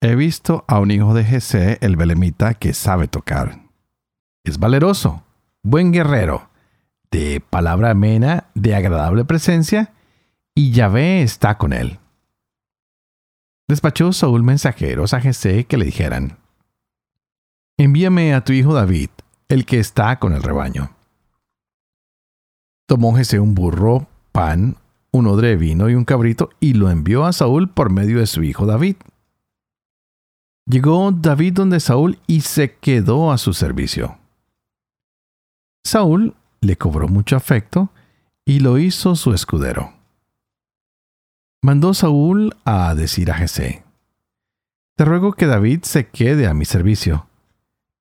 He 0.00 0.14
visto 0.14 0.64
a 0.68 0.78
un 0.78 0.90
hijo 0.90 1.14
de 1.14 1.24
Jesé 1.24 1.78
el 1.80 1.96
Belemita 1.96 2.54
que 2.54 2.72
sabe 2.72 3.08
tocar. 3.08 3.60
Es 4.44 4.58
valeroso, 4.58 5.24
buen 5.62 5.92
guerrero, 5.92 6.48
de 7.10 7.40
palabra 7.40 7.90
amena, 7.90 8.48
de 8.54 8.74
agradable 8.74 9.24
presencia, 9.24 9.92
y 10.54 10.72
Yahvé 10.72 11.22
está 11.22 11.58
con 11.58 11.72
él. 11.72 11.98
Despachó 13.68 14.12
Saúl 14.12 14.42
mensajeros 14.42 15.14
a 15.14 15.20
Jesé 15.20 15.64
que 15.64 15.76
le 15.76 15.84
dijeran, 15.84 16.38
Envíame 17.82 18.32
a 18.32 18.44
tu 18.44 18.52
hijo 18.52 18.74
David, 18.74 19.10
el 19.48 19.66
que 19.66 19.80
está 19.80 20.20
con 20.20 20.34
el 20.34 20.44
rebaño. 20.44 20.94
Tomó 22.86 23.12
Jesé 23.16 23.40
un 23.40 23.56
burro, 23.56 24.06
pan, 24.30 24.76
un 25.10 25.26
odre 25.26 25.48
de 25.48 25.56
vino 25.56 25.90
y 25.90 25.96
un 25.96 26.04
cabrito 26.04 26.50
y 26.60 26.74
lo 26.74 26.90
envió 26.90 27.24
a 27.24 27.32
Saúl 27.32 27.68
por 27.68 27.90
medio 27.90 28.20
de 28.20 28.28
su 28.28 28.44
hijo 28.44 28.66
David. 28.66 28.94
Llegó 30.64 31.10
David 31.10 31.54
donde 31.54 31.80
Saúl 31.80 32.20
y 32.28 32.42
se 32.42 32.76
quedó 32.76 33.32
a 33.32 33.36
su 33.36 33.52
servicio. 33.52 34.16
Saúl 35.84 36.36
le 36.60 36.76
cobró 36.76 37.08
mucho 37.08 37.34
afecto 37.34 37.90
y 38.44 38.60
lo 38.60 38.78
hizo 38.78 39.16
su 39.16 39.34
escudero. 39.34 39.92
Mandó 41.62 41.94
Saúl 41.94 42.54
a 42.64 42.94
decir 42.94 43.32
a 43.32 43.34
Jesé, 43.34 43.82
Te 44.96 45.04
ruego 45.04 45.32
que 45.32 45.46
David 45.46 45.82
se 45.82 46.06
quede 46.06 46.46
a 46.46 46.54
mi 46.54 46.64
servicio, 46.64 47.26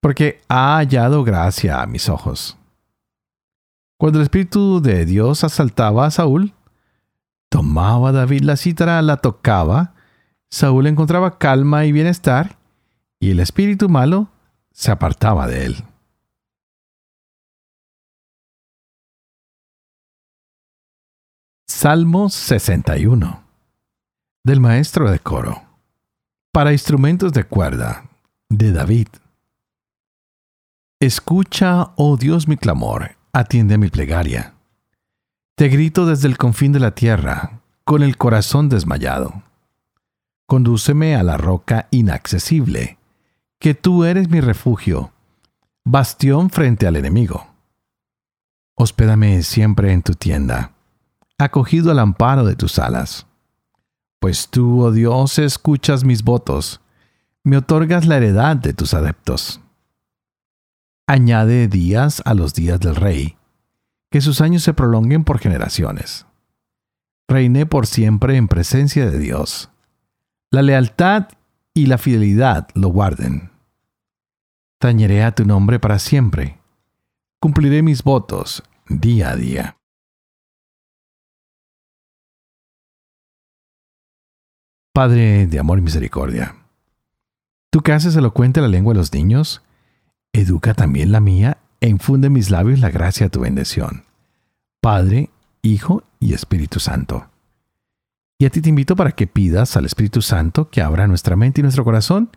porque 0.02 0.42
ha 0.50 0.78
hallado 0.78 1.24
gracia 1.24 1.82
a 1.82 1.86
mis 1.86 2.10
ojos. 2.10 2.58
Cuando 3.98 4.20
el 4.20 4.24
Espíritu 4.24 4.82
de 4.82 5.06
Dios 5.06 5.44
asaltaba 5.44 6.08
a 6.08 6.12
Saúl, 6.12 6.54
tomaba 7.50 8.12
David 8.12 8.42
la 8.42 8.58
cítara, 8.58 9.02
la 9.02 9.18
tocaba, 9.18 9.94
Saúl 10.50 10.88
encontraba 10.88 11.38
calma 11.38 11.86
y 11.86 11.92
bienestar, 11.92 12.58
y 13.20 13.32
el 13.32 13.40
espíritu 13.40 13.88
malo 13.88 14.30
se 14.72 14.92
apartaba 14.92 15.48
de 15.48 15.66
él. 15.66 15.84
Salmo 21.68 22.30
61 22.30 23.44
del 24.44 24.60
maestro 24.60 25.10
de 25.10 25.20
coro 25.20 25.64
para 26.52 26.74
instrumentos 26.74 27.32
de 27.32 27.44
cuerda 27.44 28.10
de 28.50 28.72
David. 28.72 29.08
Escucha, 31.02 31.94
oh 31.96 32.16
Dios, 32.16 32.48
mi 32.48 32.58
clamor, 32.58 33.16
atiende 33.34 33.80
mi 33.80 33.90
plegaria. 33.90 34.54
Te 35.56 35.68
grito 35.68 36.06
desde 36.06 36.28
el 36.28 36.38
confín 36.38 36.74
de 36.74 36.80
la 36.80 36.92
tierra, 36.92 37.60
con 37.86 38.04
el 38.04 38.18
corazón 38.18 38.70
desmayado. 38.70 39.42
Condúceme 40.46 41.16
a 41.16 41.24
la 41.24 41.38
roca 41.38 41.88
inaccesible, 41.90 43.00
que 43.58 43.74
tú 43.74 44.04
eres 44.04 44.30
mi 44.30 44.42
refugio, 44.42 45.12
bastión 45.84 46.52
frente 46.52 46.86
al 46.86 46.96
enemigo. 46.96 47.48
Hospédame 48.76 49.42
siempre 49.42 49.94
en 49.94 50.04
tu 50.04 50.14
tienda, 50.14 50.74
acogido 51.40 51.90
al 51.90 51.98
amparo 51.98 52.46
de 52.46 52.56
tus 52.56 52.78
alas. 52.78 53.26
Pues 54.20 54.50
tú, 54.50 54.84
oh 54.84 54.92
Dios, 54.92 55.40
escuchas 55.40 56.04
mis 56.04 56.24
votos, 56.24 56.80
me 57.44 57.58
otorgas 57.58 58.06
la 58.06 58.18
heredad 58.18 58.56
de 58.56 58.76
tus 58.76 58.94
adeptos. 58.94 59.62
Añade 61.08 61.68
días 61.68 62.22
a 62.26 62.34
los 62.34 62.54
días 62.54 62.80
del 62.80 62.96
rey, 62.96 63.38
que 64.10 64.22
sus 64.22 64.42
años 64.42 64.64
se 64.64 64.74
prolonguen 64.74 65.24
por 65.24 65.40
generaciones. 65.40 66.26
Reiné 67.28 67.66
por 67.66 67.88
siempre 67.88 68.38
en 68.38 68.48
presencia 68.48 69.10
de 69.10 69.20
Dios. 69.20 69.70
La 70.52 70.62
lealtad 70.62 71.30
y 71.74 71.86
la 71.86 71.98
fidelidad 71.98 72.68
lo 72.76 72.90
guarden. 72.90 73.52
Tañeré 74.80 75.24
a 75.24 75.34
tu 75.34 75.46
nombre 75.46 75.80
para 75.80 76.00
siempre. 76.00 76.60
Cumpliré 77.40 77.84
mis 77.84 78.04
votos 78.04 78.64
día 78.88 79.32
a 79.32 79.36
día. 79.36 79.78
Padre 84.94 85.48
de 85.48 85.58
amor 85.58 85.80
y 85.80 85.82
misericordia, 85.82 86.56
tú 87.70 87.80
que 87.80 87.94
haces 87.94 88.16
elocuente 88.18 88.60
la 88.60 88.68
lengua 88.68 88.94
de 88.94 89.00
los 89.00 89.14
niños, 89.14 89.62
educa 90.34 90.74
también 90.74 91.12
la 91.12 91.20
mía 91.20 91.58
e 91.80 91.90
infunde 91.90 92.28
en 92.28 92.34
mis 92.34 92.50
labios 92.50 92.80
la 92.80 92.90
gracia 92.90 93.26
de 93.26 93.30
tu 93.30 93.42
bendición. 93.42 94.06
Padre, 94.82 95.30
Hijo 95.62 96.04
y 96.20 96.34
Espíritu 96.34 96.80
Santo. 96.80 97.28
Y 98.40 98.46
a 98.46 98.50
ti 98.50 98.62
te 98.62 98.70
invito 98.70 98.96
para 98.96 99.12
que 99.12 99.28
pidas 99.28 99.78
al 99.78 99.86
Espíritu 99.86 100.22
Santo 100.22 100.70
que 100.70 100.82
abra 100.82 101.08
nuestra 101.08 101.36
mente 101.36 101.62
y 101.62 101.64
nuestro 101.64 101.84
corazón 101.84 102.30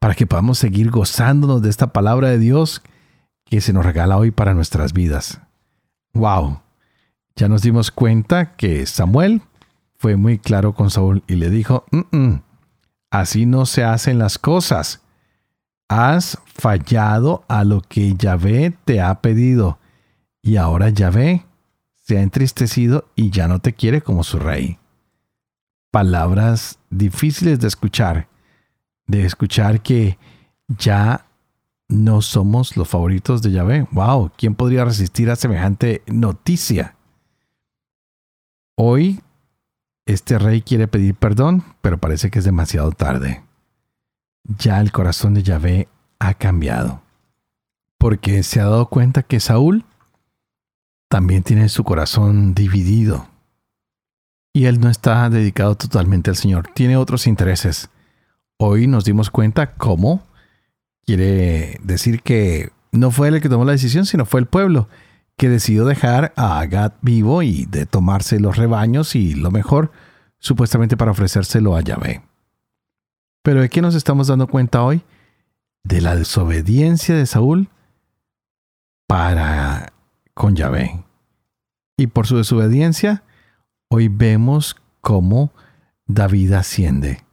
para 0.00 0.14
que 0.14 0.26
podamos 0.26 0.58
seguir 0.58 0.90
gozándonos 0.90 1.62
de 1.62 1.70
esta 1.70 1.92
palabra 1.92 2.28
de 2.28 2.38
Dios 2.38 2.82
que 3.44 3.60
se 3.60 3.72
nos 3.72 3.84
regala 3.86 4.18
hoy 4.18 4.32
para 4.32 4.54
nuestras 4.54 4.92
vidas. 4.92 5.40
¡Wow! 6.12 6.60
Ya 7.36 7.48
nos 7.48 7.62
dimos 7.62 7.90
cuenta 7.90 8.56
que 8.56 8.84
Samuel 8.86 9.42
fue 9.96 10.16
muy 10.16 10.38
claro 10.38 10.74
con 10.74 10.90
Saúl 10.90 11.22
y 11.26 11.36
le 11.36 11.50
dijo, 11.50 11.84
así 13.10 13.46
no 13.46 13.64
se 13.64 13.84
hacen 13.84 14.18
las 14.18 14.38
cosas. 14.38 15.03
Has 15.88 16.38
fallado 16.46 17.44
a 17.48 17.64
lo 17.64 17.80
que 17.80 18.14
Yahvé 18.14 18.76
te 18.84 19.00
ha 19.00 19.20
pedido 19.20 19.78
y 20.42 20.56
ahora 20.56 20.90
Yahvé 20.90 21.44
se 21.94 22.18
ha 22.18 22.22
entristecido 22.22 23.06
y 23.14 23.30
ya 23.30 23.48
no 23.48 23.60
te 23.60 23.72
quiere 23.72 24.02
como 24.02 24.24
su 24.24 24.38
rey. 24.38 24.78
Palabras 25.90 26.78
difíciles 26.90 27.60
de 27.60 27.68
escuchar, 27.68 28.28
de 29.06 29.24
escuchar 29.24 29.80
que 29.80 30.18
ya 30.68 31.26
no 31.88 32.22
somos 32.22 32.76
los 32.76 32.88
favoritos 32.88 33.42
de 33.42 33.52
Yahvé. 33.52 33.86
¡Wow! 33.92 34.32
¿Quién 34.36 34.54
podría 34.54 34.84
resistir 34.84 35.30
a 35.30 35.36
semejante 35.36 36.02
noticia? 36.06 36.96
Hoy 38.76 39.20
este 40.06 40.38
rey 40.38 40.62
quiere 40.62 40.88
pedir 40.88 41.14
perdón, 41.14 41.64
pero 41.80 41.98
parece 41.98 42.30
que 42.30 42.40
es 42.40 42.44
demasiado 42.44 42.90
tarde. 42.92 43.42
Ya 44.44 44.80
el 44.80 44.92
corazón 44.92 45.34
de 45.34 45.42
Yahvé 45.42 45.88
ha 46.18 46.34
cambiado, 46.34 47.02
porque 47.98 48.42
se 48.42 48.60
ha 48.60 48.64
dado 48.64 48.86
cuenta 48.86 49.22
que 49.22 49.40
Saúl 49.40 49.84
también 51.08 51.42
tiene 51.42 51.68
su 51.68 51.84
corazón 51.84 52.54
dividido. 52.54 53.28
Y 54.52 54.66
él 54.66 54.80
no 54.80 54.88
está 54.88 55.28
dedicado 55.30 55.74
totalmente 55.74 56.30
al 56.30 56.36
Señor, 56.36 56.68
tiene 56.74 56.96
otros 56.96 57.26
intereses 57.26 57.88
hoy 58.56 58.86
nos 58.86 59.04
dimos 59.04 59.30
cuenta 59.30 59.74
cómo 59.74 60.22
quiere 61.04 61.78
decir 61.82 62.22
que 62.22 62.70
no 62.92 63.10
fue 63.10 63.28
él 63.28 63.34
el 63.34 63.40
que 63.40 63.48
tomó 63.48 63.64
la 63.64 63.72
decisión, 63.72 64.06
sino 64.06 64.24
fue 64.24 64.40
el 64.40 64.46
pueblo 64.46 64.88
que 65.36 65.48
decidió 65.48 65.84
dejar 65.84 66.32
a 66.36 66.60
Agat 66.60 66.94
vivo 67.02 67.42
y 67.42 67.66
de 67.66 67.86
tomarse 67.86 68.38
los 68.38 68.56
rebaños 68.56 69.16
y 69.16 69.34
lo 69.34 69.50
mejor, 69.50 69.90
supuestamente 70.38 70.96
para 70.96 71.10
ofrecérselo 71.10 71.76
a 71.76 71.80
Yahvé. 71.80 72.22
Pero 73.44 73.60
¿de 73.60 73.68
qué 73.68 73.80
nos 73.80 73.94
estamos 73.94 74.26
dando 74.26 74.48
cuenta 74.48 74.82
hoy? 74.82 75.02
De 75.84 76.00
la 76.00 76.16
desobediencia 76.16 77.14
de 77.14 77.26
Saúl 77.26 77.68
para 79.06 79.92
con 80.32 80.56
Yahvé. 80.56 81.04
Y 81.96 82.08
por 82.08 82.26
su 82.26 82.38
desobediencia, 82.38 83.22
hoy 83.88 84.08
vemos 84.08 84.76
cómo 85.02 85.52
David 86.06 86.54
asciende 86.54 87.24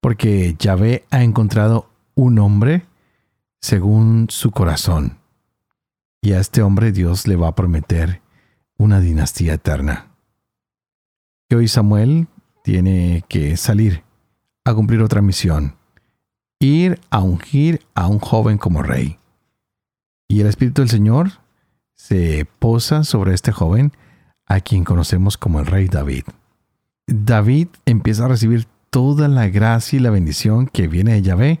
porque 0.00 0.54
Yahvé 0.56 1.04
ha 1.10 1.22
encontrado 1.22 1.90
un 2.14 2.38
hombre 2.38 2.86
según 3.60 4.26
su 4.30 4.50
corazón. 4.50 5.18
Y 6.22 6.32
a 6.32 6.40
este 6.40 6.62
hombre 6.62 6.92
Dios 6.92 7.26
le 7.26 7.36
va 7.36 7.48
a 7.48 7.54
prometer 7.54 8.22
una 8.78 9.00
dinastía 9.00 9.54
eterna. 9.54 10.12
Que 11.48 11.56
hoy 11.56 11.68
Samuel 11.68 12.28
tiene 12.62 13.24
que 13.28 13.56
salir 13.56 14.04
a 14.70 14.74
cumplir 14.74 15.02
otra 15.02 15.22
misión, 15.22 15.74
ir 16.60 17.00
a 17.10 17.20
ungir 17.20 17.82
a 17.94 18.06
un 18.06 18.18
joven 18.18 18.58
como 18.58 18.82
rey. 18.82 19.18
Y 20.28 20.40
el 20.40 20.46
Espíritu 20.46 20.82
del 20.82 20.90
Señor 20.90 21.32
se 21.94 22.46
posa 22.58 23.04
sobre 23.04 23.34
este 23.34 23.52
joven 23.52 23.92
a 24.46 24.60
quien 24.60 24.84
conocemos 24.84 25.36
como 25.36 25.60
el 25.60 25.66
rey 25.66 25.88
David. 25.88 26.24
David 27.06 27.68
empieza 27.86 28.24
a 28.24 28.28
recibir 28.28 28.66
toda 28.90 29.28
la 29.28 29.48
gracia 29.48 29.96
y 29.96 30.00
la 30.00 30.10
bendición 30.10 30.66
que 30.66 30.88
viene 30.88 31.14
de 31.14 31.22
Yahvé. 31.22 31.60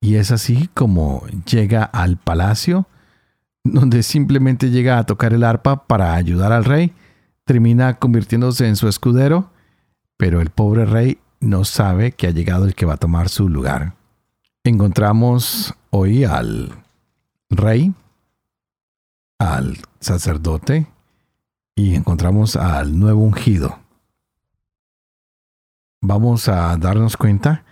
Y 0.00 0.16
es 0.16 0.30
así 0.30 0.68
como 0.74 1.24
llega 1.50 1.84
al 1.84 2.16
palacio, 2.16 2.86
donde 3.64 4.02
simplemente 4.02 4.70
llega 4.70 4.98
a 4.98 5.04
tocar 5.04 5.32
el 5.32 5.44
arpa 5.44 5.86
para 5.86 6.14
ayudar 6.14 6.52
al 6.52 6.64
rey, 6.64 6.92
termina 7.44 7.98
convirtiéndose 7.98 8.66
en 8.66 8.76
su 8.76 8.88
escudero, 8.88 9.50
pero 10.16 10.40
el 10.40 10.50
pobre 10.50 10.86
rey 10.86 11.18
no 11.40 11.64
sabe 11.64 12.12
que 12.12 12.26
ha 12.26 12.30
llegado 12.30 12.64
el 12.64 12.74
que 12.74 12.86
va 12.86 12.94
a 12.94 12.98
tomar 12.98 13.28
su 13.28 13.48
lugar. 13.48 13.94
Encontramos 14.62 15.74
hoy 15.90 16.24
al 16.24 16.72
rey, 17.48 17.94
al 19.38 19.78
sacerdote 20.00 20.86
y 21.74 21.94
encontramos 21.94 22.56
al 22.56 22.98
nuevo 22.98 23.22
ungido 23.22 23.80
vamos 26.00 26.48
a 26.48 26.76
darnos 26.76 27.16
cuenta 27.16 27.64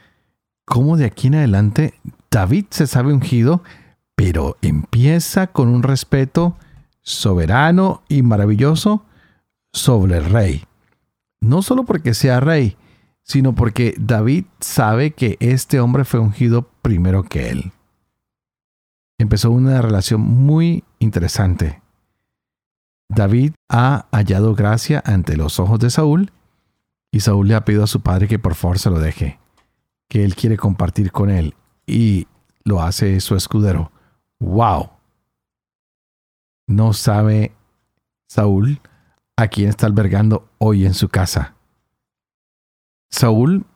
cómo 0.64 0.96
de 0.96 1.06
aquí 1.06 1.28
en 1.28 1.36
adelante 1.36 1.94
David 2.30 2.66
se 2.70 2.86
sabe 2.86 3.12
ungido, 3.12 3.62
pero 4.14 4.56
empieza 4.60 5.46
con 5.46 5.68
un 5.68 5.82
respeto 5.82 6.56
soberano 7.00 8.02
y 8.08 8.22
maravilloso 8.22 9.04
sobre 9.72 10.18
el 10.18 10.26
rey. 10.26 10.64
No 11.40 11.62
solo 11.62 11.84
porque 11.84 12.14
sea 12.14 12.40
rey, 12.40 12.76
sino 13.28 13.54
porque 13.54 13.94
David 13.98 14.46
sabe 14.58 15.12
que 15.12 15.36
este 15.40 15.80
hombre 15.80 16.06
fue 16.06 16.18
ungido 16.18 16.70
primero 16.80 17.22
que 17.22 17.50
él. 17.50 17.72
Empezó 19.18 19.50
una 19.50 19.82
relación 19.82 20.22
muy 20.22 20.82
interesante. 20.98 21.82
David 23.10 23.52
ha 23.68 24.06
hallado 24.12 24.54
gracia 24.54 25.02
ante 25.04 25.36
los 25.36 25.60
ojos 25.60 25.78
de 25.78 25.90
Saúl 25.90 26.32
y 27.12 27.20
Saúl 27.20 27.48
le 27.48 27.54
ha 27.54 27.64
pedido 27.64 27.84
a 27.84 27.88
su 27.88 28.00
padre 28.00 28.28
que 28.28 28.38
por 28.38 28.54
favor 28.54 28.78
se 28.78 28.90
lo 28.90 28.98
deje, 28.98 29.38
que 30.08 30.24
él 30.24 30.34
quiere 30.34 30.56
compartir 30.56 31.12
con 31.12 31.28
él 31.28 31.54
y 31.86 32.26
lo 32.64 32.82
hace 32.82 33.20
su 33.20 33.36
escudero. 33.36 33.92
¡Wow! 34.40 34.90
No 36.66 36.94
sabe 36.94 37.52
Saúl 38.26 38.80
a 39.36 39.48
quién 39.48 39.68
está 39.68 39.86
albergando 39.86 40.48
hoy 40.58 40.86
en 40.86 40.94
su 40.94 41.08
casa. 41.08 41.57
Saúl 43.10 43.66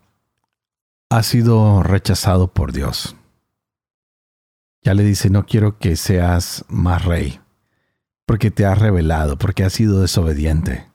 ha 1.10 1.22
sido 1.22 1.82
rechazado 1.82 2.48
por 2.48 2.72
Dios. 2.72 3.16
Ya 4.82 4.94
le 4.94 5.04
dice, 5.04 5.30
no 5.30 5.46
quiero 5.46 5.78
que 5.78 5.96
seas 5.96 6.64
más 6.68 7.04
rey, 7.04 7.40
porque 8.26 8.50
te 8.50 8.66
has 8.66 8.78
revelado, 8.78 9.38
porque 9.38 9.64
has 9.64 9.72
sido 9.72 10.00
desobediente. 10.00 10.90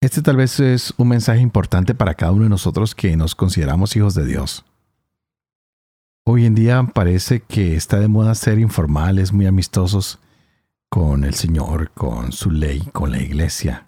Este 0.00 0.22
tal 0.22 0.36
vez 0.36 0.58
es 0.58 0.94
un 0.96 1.08
mensaje 1.08 1.40
importante 1.40 1.94
para 1.94 2.14
cada 2.14 2.32
uno 2.32 2.44
de 2.44 2.48
nosotros 2.48 2.94
que 2.94 3.16
nos 3.16 3.34
consideramos 3.34 3.94
hijos 3.94 4.14
de 4.14 4.24
Dios. 4.24 4.64
Hoy 6.24 6.46
en 6.46 6.54
día 6.54 6.82
parece 6.94 7.40
que 7.40 7.76
está 7.76 8.00
de 8.00 8.08
moda 8.08 8.34
ser 8.34 8.58
informales, 8.58 9.32
muy 9.32 9.46
amistosos 9.46 10.18
con 10.88 11.24
el 11.24 11.34
Señor, 11.34 11.90
con 11.92 12.32
su 12.32 12.50
ley, 12.50 12.80
con 12.92 13.10
la 13.10 13.20
iglesia. 13.20 13.86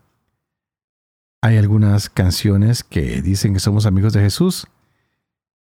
Hay 1.45 1.59
algunas 1.59 2.09
canciones 2.09 2.83
que 2.83 3.21
dicen 3.21 3.53
que 3.53 3.61
somos 3.61 3.85
amigos 3.85 4.15
de 4.15 4.23
Jesús 4.23 4.67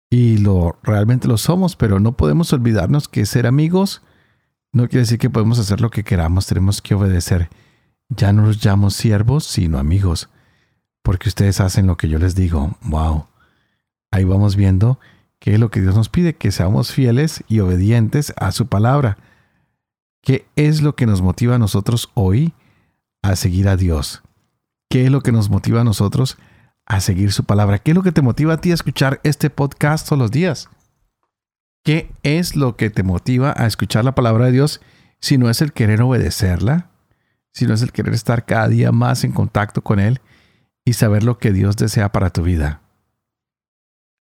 y 0.08 0.38
lo 0.38 0.78
realmente 0.82 1.28
lo 1.28 1.36
somos, 1.36 1.76
pero 1.76 2.00
no 2.00 2.16
podemos 2.16 2.50
olvidarnos 2.54 3.08
que 3.08 3.26
ser 3.26 3.46
amigos 3.46 4.00
no 4.72 4.88
quiere 4.88 5.00
decir 5.00 5.18
que 5.18 5.28
podemos 5.28 5.58
hacer 5.58 5.82
lo 5.82 5.90
que 5.90 6.02
queramos, 6.02 6.46
tenemos 6.46 6.80
que 6.80 6.94
obedecer. 6.94 7.50
Ya 8.08 8.32
no 8.32 8.46
los 8.46 8.64
llamo 8.64 8.88
siervos, 8.88 9.44
sino 9.44 9.78
amigos, 9.78 10.30
porque 11.02 11.28
ustedes 11.28 11.60
hacen 11.60 11.86
lo 11.86 11.98
que 11.98 12.08
yo 12.08 12.18
les 12.18 12.34
digo. 12.34 12.78
Wow. 12.80 13.26
Ahí 14.10 14.24
vamos 14.24 14.56
viendo 14.56 14.98
qué 15.40 15.52
es 15.52 15.60
lo 15.60 15.70
que 15.70 15.82
Dios 15.82 15.94
nos 15.94 16.08
pide, 16.08 16.36
que 16.36 16.52
seamos 16.52 16.90
fieles 16.90 17.44
y 17.48 17.60
obedientes 17.60 18.32
a 18.38 18.50
su 18.50 18.66
palabra. 18.66 19.18
¿Qué 20.22 20.46
es 20.56 20.80
lo 20.80 20.96
que 20.96 21.04
nos 21.04 21.20
motiva 21.20 21.56
a 21.56 21.58
nosotros 21.58 22.10
hoy 22.14 22.54
a 23.20 23.36
seguir 23.36 23.68
a 23.68 23.76
Dios? 23.76 24.22
¿Qué 24.88 25.06
es 25.06 25.10
lo 25.10 25.20
que 25.20 25.32
nos 25.32 25.50
motiva 25.50 25.80
a 25.80 25.84
nosotros 25.84 26.38
a 26.84 27.00
seguir 27.00 27.32
su 27.32 27.44
palabra? 27.44 27.78
¿Qué 27.78 27.90
es 27.90 27.94
lo 27.96 28.02
que 28.02 28.12
te 28.12 28.22
motiva 28.22 28.54
a 28.54 28.60
ti 28.60 28.70
a 28.70 28.74
escuchar 28.74 29.20
este 29.24 29.50
podcast 29.50 30.06
todos 30.06 30.18
los 30.18 30.30
días? 30.30 30.68
¿Qué 31.84 32.10
es 32.22 32.56
lo 32.56 32.76
que 32.76 32.90
te 32.90 33.02
motiva 33.02 33.54
a 33.56 33.66
escuchar 33.66 34.04
la 34.04 34.14
palabra 34.14 34.46
de 34.46 34.52
Dios 34.52 34.80
si 35.20 35.38
no 35.38 35.50
es 35.50 35.62
el 35.62 35.72
querer 35.72 36.02
obedecerla? 36.02 36.90
Si 37.52 37.66
no 37.66 37.74
es 37.74 37.82
el 37.82 37.92
querer 37.92 38.14
estar 38.14 38.44
cada 38.44 38.68
día 38.68 38.92
más 38.92 39.24
en 39.24 39.32
contacto 39.32 39.82
con 39.82 39.98
Él 39.98 40.20
y 40.84 40.92
saber 40.92 41.22
lo 41.22 41.38
que 41.38 41.52
Dios 41.52 41.76
desea 41.76 42.10
para 42.12 42.30
tu 42.30 42.42
vida. 42.42 42.82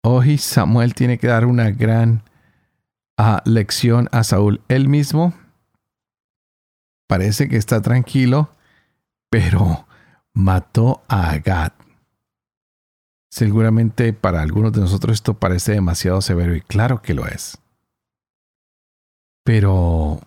Hoy 0.03 0.37
Samuel 0.37 0.93
tiene 0.93 1.17
que 1.17 1.27
dar 1.27 1.45
una 1.45 1.71
gran 1.71 2.23
ah, 3.17 3.41
lección 3.45 4.07
a 4.11 4.23
Saúl. 4.23 4.61
Él 4.67 4.87
mismo 4.87 5.33
parece 7.07 7.49
que 7.49 7.57
está 7.57 7.81
tranquilo, 7.81 8.55
pero 9.29 9.86
mató 10.37 11.01
a 11.07 11.31
Agad. 11.31 11.73
Seguramente 13.31 14.13
para 14.13 14.41
algunos 14.41 14.71
de 14.71 14.81
nosotros 14.81 15.15
esto 15.15 15.33
parece 15.33 15.71
demasiado 15.71 16.21
severo 16.21 16.55
y 16.55 16.61
claro 16.61 17.01
que 17.01 17.15
lo 17.15 17.25
es. 17.25 17.57
Pero 19.43 20.21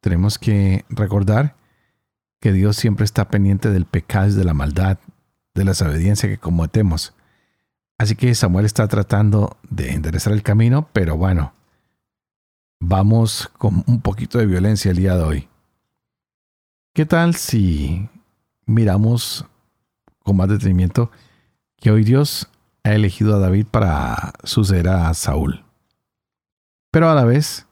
tenemos 0.00 0.38
que 0.38 0.84
recordar 0.88 1.54
que 2.40 2.52
Dios 2.52 2.76
siempre 2.76 3.04
está 3.04 3.28
pendiente 3.28 3.70
del 3.70 3.84
pecado 3.84 4.28
y 4.28 4.32
de 4.32 4.44
la 4.44 4.54
maldad, 4.54 4.98
de 5.54 5.64
la 5.64 5.70
desobediencia 5.70 6.28
que 6.28 6.38
cometemos. 6.38 7.14
Así 7.98 8.16
que 8.16 8.34
Samuel 8.34 8.66
está 8.66 8.88
tratando 8.88 9.56
de 9.70 9.92
enderezar 9.92 10.32
el 10.32 10.42
camino, 10.42 10.88
pero 10.92 11.16
bueno, 11.16 11.54
vamos 12.80 13.52
con 13.56 13.84
un 13.86 14.00
poquito 14.00 14.38
de 14.38 14.46
violencia 14.46 14.90
el 14.90 14.96
día 14.96 15.14
de 15.14 15.22
hoy. 15.22 15.48
¿Qué 16.92 17.06
tal 17.06 17.36
si 17.36 18.08
miramos 18.72 19.46
con 20.22 20.36
más 20.36 20.48
detenimiento 20.48 21.10
que 21.76 21.90
hoy 21.90 22.04
Dios 22.04 22.48
ha 22.84 22.92
elegido 22.92 23.36
a 23.36 23.38
David 23.38 23.66
para 23.70 24.32
suceder 24.44 24.88
a 24.88 25.12
Saúl? 25.14 25.64
Pero 26.90 27.08
a 27.08 27.14
la 27.14 27.24
vez, 27.24 27.66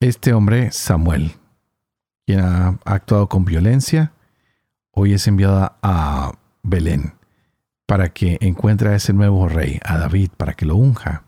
este 0.00 0.32
hombre, 0.32 0.70
Samuel, 0.72 1.32
quien 2.26 2.40
ha 2.40 2.78
actuado 2.84 3.28
con 3.28 3.44
violencia, 3.44 4.12
hoy 4.90 5.14
es 5.14 5.26
enviado 5.26 5.76
a 5.82 6.32
Belén 6.62 7.14
para 7.86 8.12
que 8.12 8.38
encuentre 8.40 8.90
a 8.90 8.94
ese 8.94 9.12
nuevo 9.12 9.48
rey, 9.48 9.78
a 9.84 9.98
David, 9.98 10.30
para 10.36 10.54
que 10.54 10.66
lo 10.66 10.76
unja. 10.76 11.24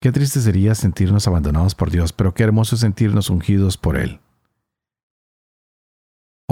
Qué 0.00 0.10
triste 0.10 0.40
sería 0.40 0.74
sentirnos 0.74 1.28
abandonados 1.28 1.74
por 1.74 1.90
Dios, 1.90 2.12
pero 2.12 2.34
qué 2.34 2.42
hermoso 2.42 2.76
sentirnos 2.76 3.30
ungidos 3.30 3.76
por 3.76 3.96
Él. 3.96 4.20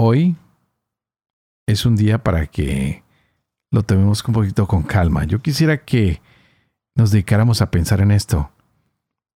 Hoy 0.03 0.35
es 1.67 1.85
un 1.85 1.95
día 1.95 2.23
para 2.23 2.47
que 2.47 3.03
lo 3.69 3.83
tomemos 3.83 4.27
un 4.27 4.33
poquito 4.33 4.65
con 4.65 4.81
calma. 4.81 5.25
Yo 5.25 5.43
quisiera 5.43 5.85
que 5.85 6.23
nos 6.95 7.11
dedicáramos 7.11 7.61
a 7.61 7.69
pensar 7.69 8.01
en 8.01 8.09
esto, 8.09 8.49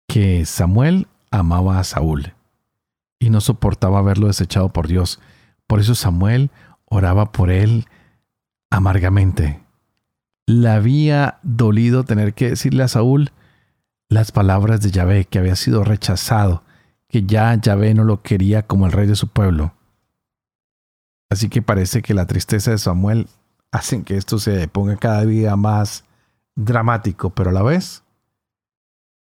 que 0.08 0.45
Samuel 0.45 1.08
amaba 1.32 1.80
a 1.80 1.84
Saúl 1.84 2.36
y 3.19 3.32
no 3.32 3.41
soportaba 3.41 4.04
verlo 4.04 4.28
desechado 4.28 4.69
por 4.69 4.88
Dios. 4.88 5.19
Por 5.65 5.80
eso 5.80 5.95
Samuel 5.95 6.52
oraba 6.86 7.32
por 7.32 7.50
él 7.50 7.88
amargamente. 8.69 9.63
Le 10.45 10.69
había 10.69 11.39
dolido 11.41 12.04
tener 12.04 12.36
que 12.36 12.52
decirle 12.52 12.84
a 12.84 12.88
Saúl 12.88 13.32
las 14.10 14.32
palabras 14.32 14.80
de 14.82 14.91
Yahvé, 14.91 15.26
que 15.26 15.39
había 15.39 15.56
sido 15.56 15.84
rechazado, 15.84 16.62
que 17.08 17.24
ya 17.24 17.56
Yahvé 17.56 17.95
no 17.95 18.04
lo 18.04 18.21
quería 18.21 18.67
como 18.67 18.86
el 18.86 18.91
rey 18.91 19.08
de 19.08 19.15
su 19.15 19.28
pueblo. 19.28 19.74
Así 21.32 21.48
que 21.48 21.62
parece 21.62 22.02
que 22.02 22.13
la 22.13 22.28
tristeza 22.28 22.72
de 22.72 22.78
Samuel 22.78 23.30
hacen 23.72 24.04
que 24.04 24.17
esto 24.17 24.38
se 24.38 24.67
ponga 24.67 24.98
cada 24.98 25.26
día 25.26 25.56
más 25.56 26.04
dramático, 26.58 27.30
pero 27.30 27.52
a 27.52 27.54
la 27.54 27.63
vez 27.63 28.04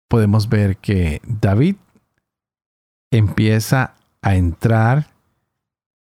podemos 0.10 0.49
ver 0.49 0.77
que 0.77 1.21
David 1.23 1.75
empieza 3.12 3.93
a 4.23 4.36
entrar 4.36 5.13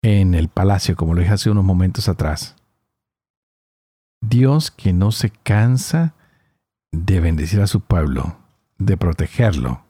en 0.02 0.34
el 0.34 0.50
palacio, 0.50 0.94
como 0.94 1.14
lo 1.14 1.22
dije 1.22 1.32
hace 1.32 1.48
unos 1.48 1.64
momentos 1.64 2.10
atrás. 2.10 2.54
Dios 4.20 4.70
que 4.70 4.92
no 4.92 5.10
se 5.10 5.30
cansa 5.30 6.12
de 6.92 7.18
bendecir 7.20 7.62
a 7.62 7.66
su 7.66 7.80
pueblo, 7.80 8.36
de 8.76 8.98
protegerlo. 8.98 9.86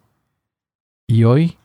Y 1.08 1.24
hoy 1.24 1.58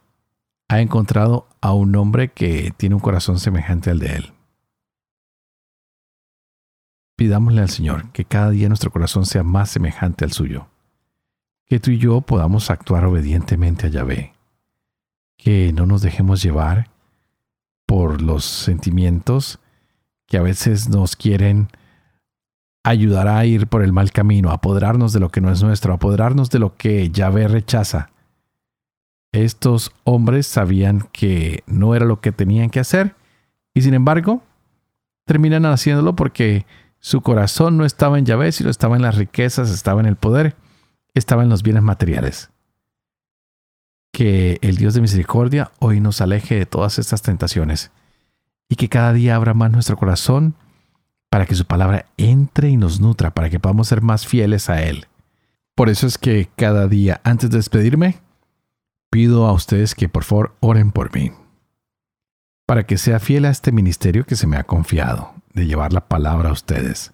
ha 0.74 0.82
encontrado 0.82 1.48
a 1.62 1.74
un 1.74 1.96
hombre 1.96 2.32
que 2.32 2.74
tiene 2.76 2.96
un 2.96 3.02
corazón 3.02 3.40
semejante 3.40 3.92
al 3.92 4.00
de 4.00 4.16
él. 4.16 4.34
Pidámosle 7.16 7.62
al 7.62 7.70
Señor 7.70 8.12
que 8.12 8.26
cada 8.26 8.50
día 8.50 8.68
nuestro 8.70 8.92
corazón 8.92 9.26
sea 9.26 9.44
más 9.44 9.70
semejante 9.70 10.26
al 10.26 10.32
suyo. 10.32 10.68
Que 11.68 11.80
tú 11.80 11.92
y 11.92 12.00
yo 12.00 12.22
podamos 12.22 12.72
actuar 12.72 13.06
obedientemente 13.06 13.88
a 13.88 13.90
Yahvé. 13.90 14.34
Que 15.38 15.72
no 15.74 15.86
nos 15.86 16.02
dejemos 16.02 16.42
llevar 16.42 16.90
por 17.86 18.22
los 18.22 18.44
sentimientos 18.44 19.60
que 20.28 20.38
a 20.38 20.42
veces 20.42 20.90
nos 20.90 21.16
quieren 21.16 21.68
ayudará 22.84 23.38
a 23.38 23.46
ir 23.46 23.68
por 23.68 23.84
el 23.84 23.94
mal 23.94 24.12
camino, 24.12 24.52
apoderarnos 24.52 25.14
de 25.14 25.20
lo 25.20 25.30
que 25.30 25.40
no 25.40 25.52
es 25.52 25.62
nuestro, 25.62 25.94
apoderarnos 25.94 26.50
de 26.50 26.60
lo 26.60 26.76
que 26.76 27.12
Yahvé 27.12 27.48
rechaza. 27.48 28.13
Estos 29.34 29.92
hombres 30.04 30.48
sabían 30.48 31.10
que 31.12 31.64
no 31.66 31.96
era 31.96 32.06
lo 32.06 32.22
que 32.22 32.32
tenían 32.32 32.70
que 32.70 32.80
hacer 32.80 33.16
y 33.74 33.82
sin 33.82 33.96
embargo 33.96 34.44
terminan 35.26 35.66
haciéndolo 35.66 36.16
porque 36.16 36.66
su 37.00 37.22
corazón 37.22 37.76
no 37.76 37.84
estaba 37.84 38.20
en 38.20 38.26
Yahvé, 38.26 38.52
sino 38.52 38.70
estaba 38.70 38.96
en 38.96 39.02
las 39.02 39.16
riquezas, 39.16 39.72
estaba 39.72 40.00
en 40.00 40.06
el 40.06 40.16
poder, 40.16 40.56
estaba 41.16 41.44
en 41.44 41.50
los 41.50 41.64
bienes 41.64 41.84
materiales. 41.84 42.52
Que 44.14 44.60
el 44.62 44.78
Dios 44.78 44.94
de 44.94 45.02
misericordia 45.02 45.72
hoy 45.80 46.00
nos 46.00 46.22
aleje 46.22 46.56
de 46.56 46.66
todas 46.68 47.00
estas 47.00 47.24
tentaciones 47.24 47.92
y 48.70 48.76
que 48.76 48.88
cada 48.88 49.14
día 49.14 49.36
abra 49.36 49.56
más 49.56 49.72
nuestro 49.72 49.98
corazón 49.98 50.56
para 51.32 51.48
que 51.48 51.56
su 51.56 51.66
palabra 51.66 52.06
entre 52.18 52.70
y 52.70 52.78
nos 52.78 53.00
nutra, 53.00 53.34
para 53.34 53.50
que 53.50 53.60
podamos 53.60 53.88
ser 53.88 54.02
más 54.02 54.28
fieles 54.28 54.70
a 54.70 54.84
Él. 54.84 55.08
Por 55.74 55.90
eso 55.90 56.06
es 56.06 56.20
que 56.20 56.50
cada 56.56 56.88
día, 56.88 57.20
antes 57.24 57.50
de 57.50 57.58
despedirme, 57.58 58.20
pido 59.14 59.46
a 59.46 59.54
ustedes 59.54 59.94
que 59.94 60.10
por 60.10 60.24
favor 60.24 60.56
oren 60.60 60.92
por 60.92 61.16
mí, 61.16 61.32
para 62.66 62.88
que 62.88 62.98
sea 62.98 63.20
fiel 63.20 63.46
a 63.46 63.52
este 63.52 63.72
ministerio 63.72 64.26
que 64.26 64.36
se 64.36 64.48
me 64.48 64.58
ha 64.58 64.64
confiado, 64.64 65.36
de 65.54 65.68
llevar 65.68 65.94
la 65.94 66.08
palabra 66.08 66.50
a 66.50 66.52
ustedes, 66.52 67.14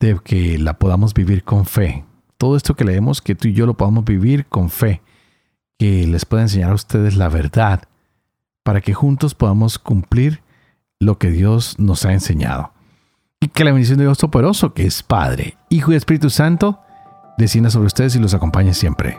de 0.00 0.18
que 0.24 0.56
la 0.58 0.78
podamos 0.78 1.12
vivir 1.12 1.44
con 1.44 1.66
fe. 1.66 2.06
Todo 2.38 2.56
esto 2.56 2.74
que 2.74 2.86
leemos, 2.86 3.20
que 3.20 3.34
tú 3.34 3.48
y 3.48 3.52
yo 3.52 3.66
lo 3.66 3.74
podamos 3.74 4.06
vivir 4.06 4.46
con 4.46 4.70
fe, 4.70 5.02
que 5.78 6.06
les 6.06 6.24
pueda 6.24 6.44
enseñar 6.44 6.70
a 6.70 6.76
ustedes 6.76 7.14
la 7.14 7.28
verdad, 7.28 7.82
para 8.62 8.80
que 8.80 8.94
juntos 8.94 9.34
podamos 9.34 9.78
cumplir 9.78 10.40
lo 10.98 11.18
que 11.18 11.30
Dios 11.30 11.78
nos 11.78 12.06
ha 12.06 12.14
enseñado. 12.14 12.72
Y 13.38 13.48
que 13.48 13.64
la 13.64 13.72
bendición 13.72 13.98
de 13.98 14.04
Dios 14.04 14.16
Todopoderoso, 14.16 14.72
que 14.72 14.86
es 14.86 15.02
Padre, 15.02 15.58
Hijo 15.68 15.92
y 15.92 15.96
Espíritu 15.96 16.30
Santo, 16.30 16.80
descienda 17.36 17.68
sobre 17.68 17.88
ustedes 17.88 18.16
y 18.16 18.18
los 18.18 18.32
acompañe 18.32 18.72
siempre. 18.72 19.18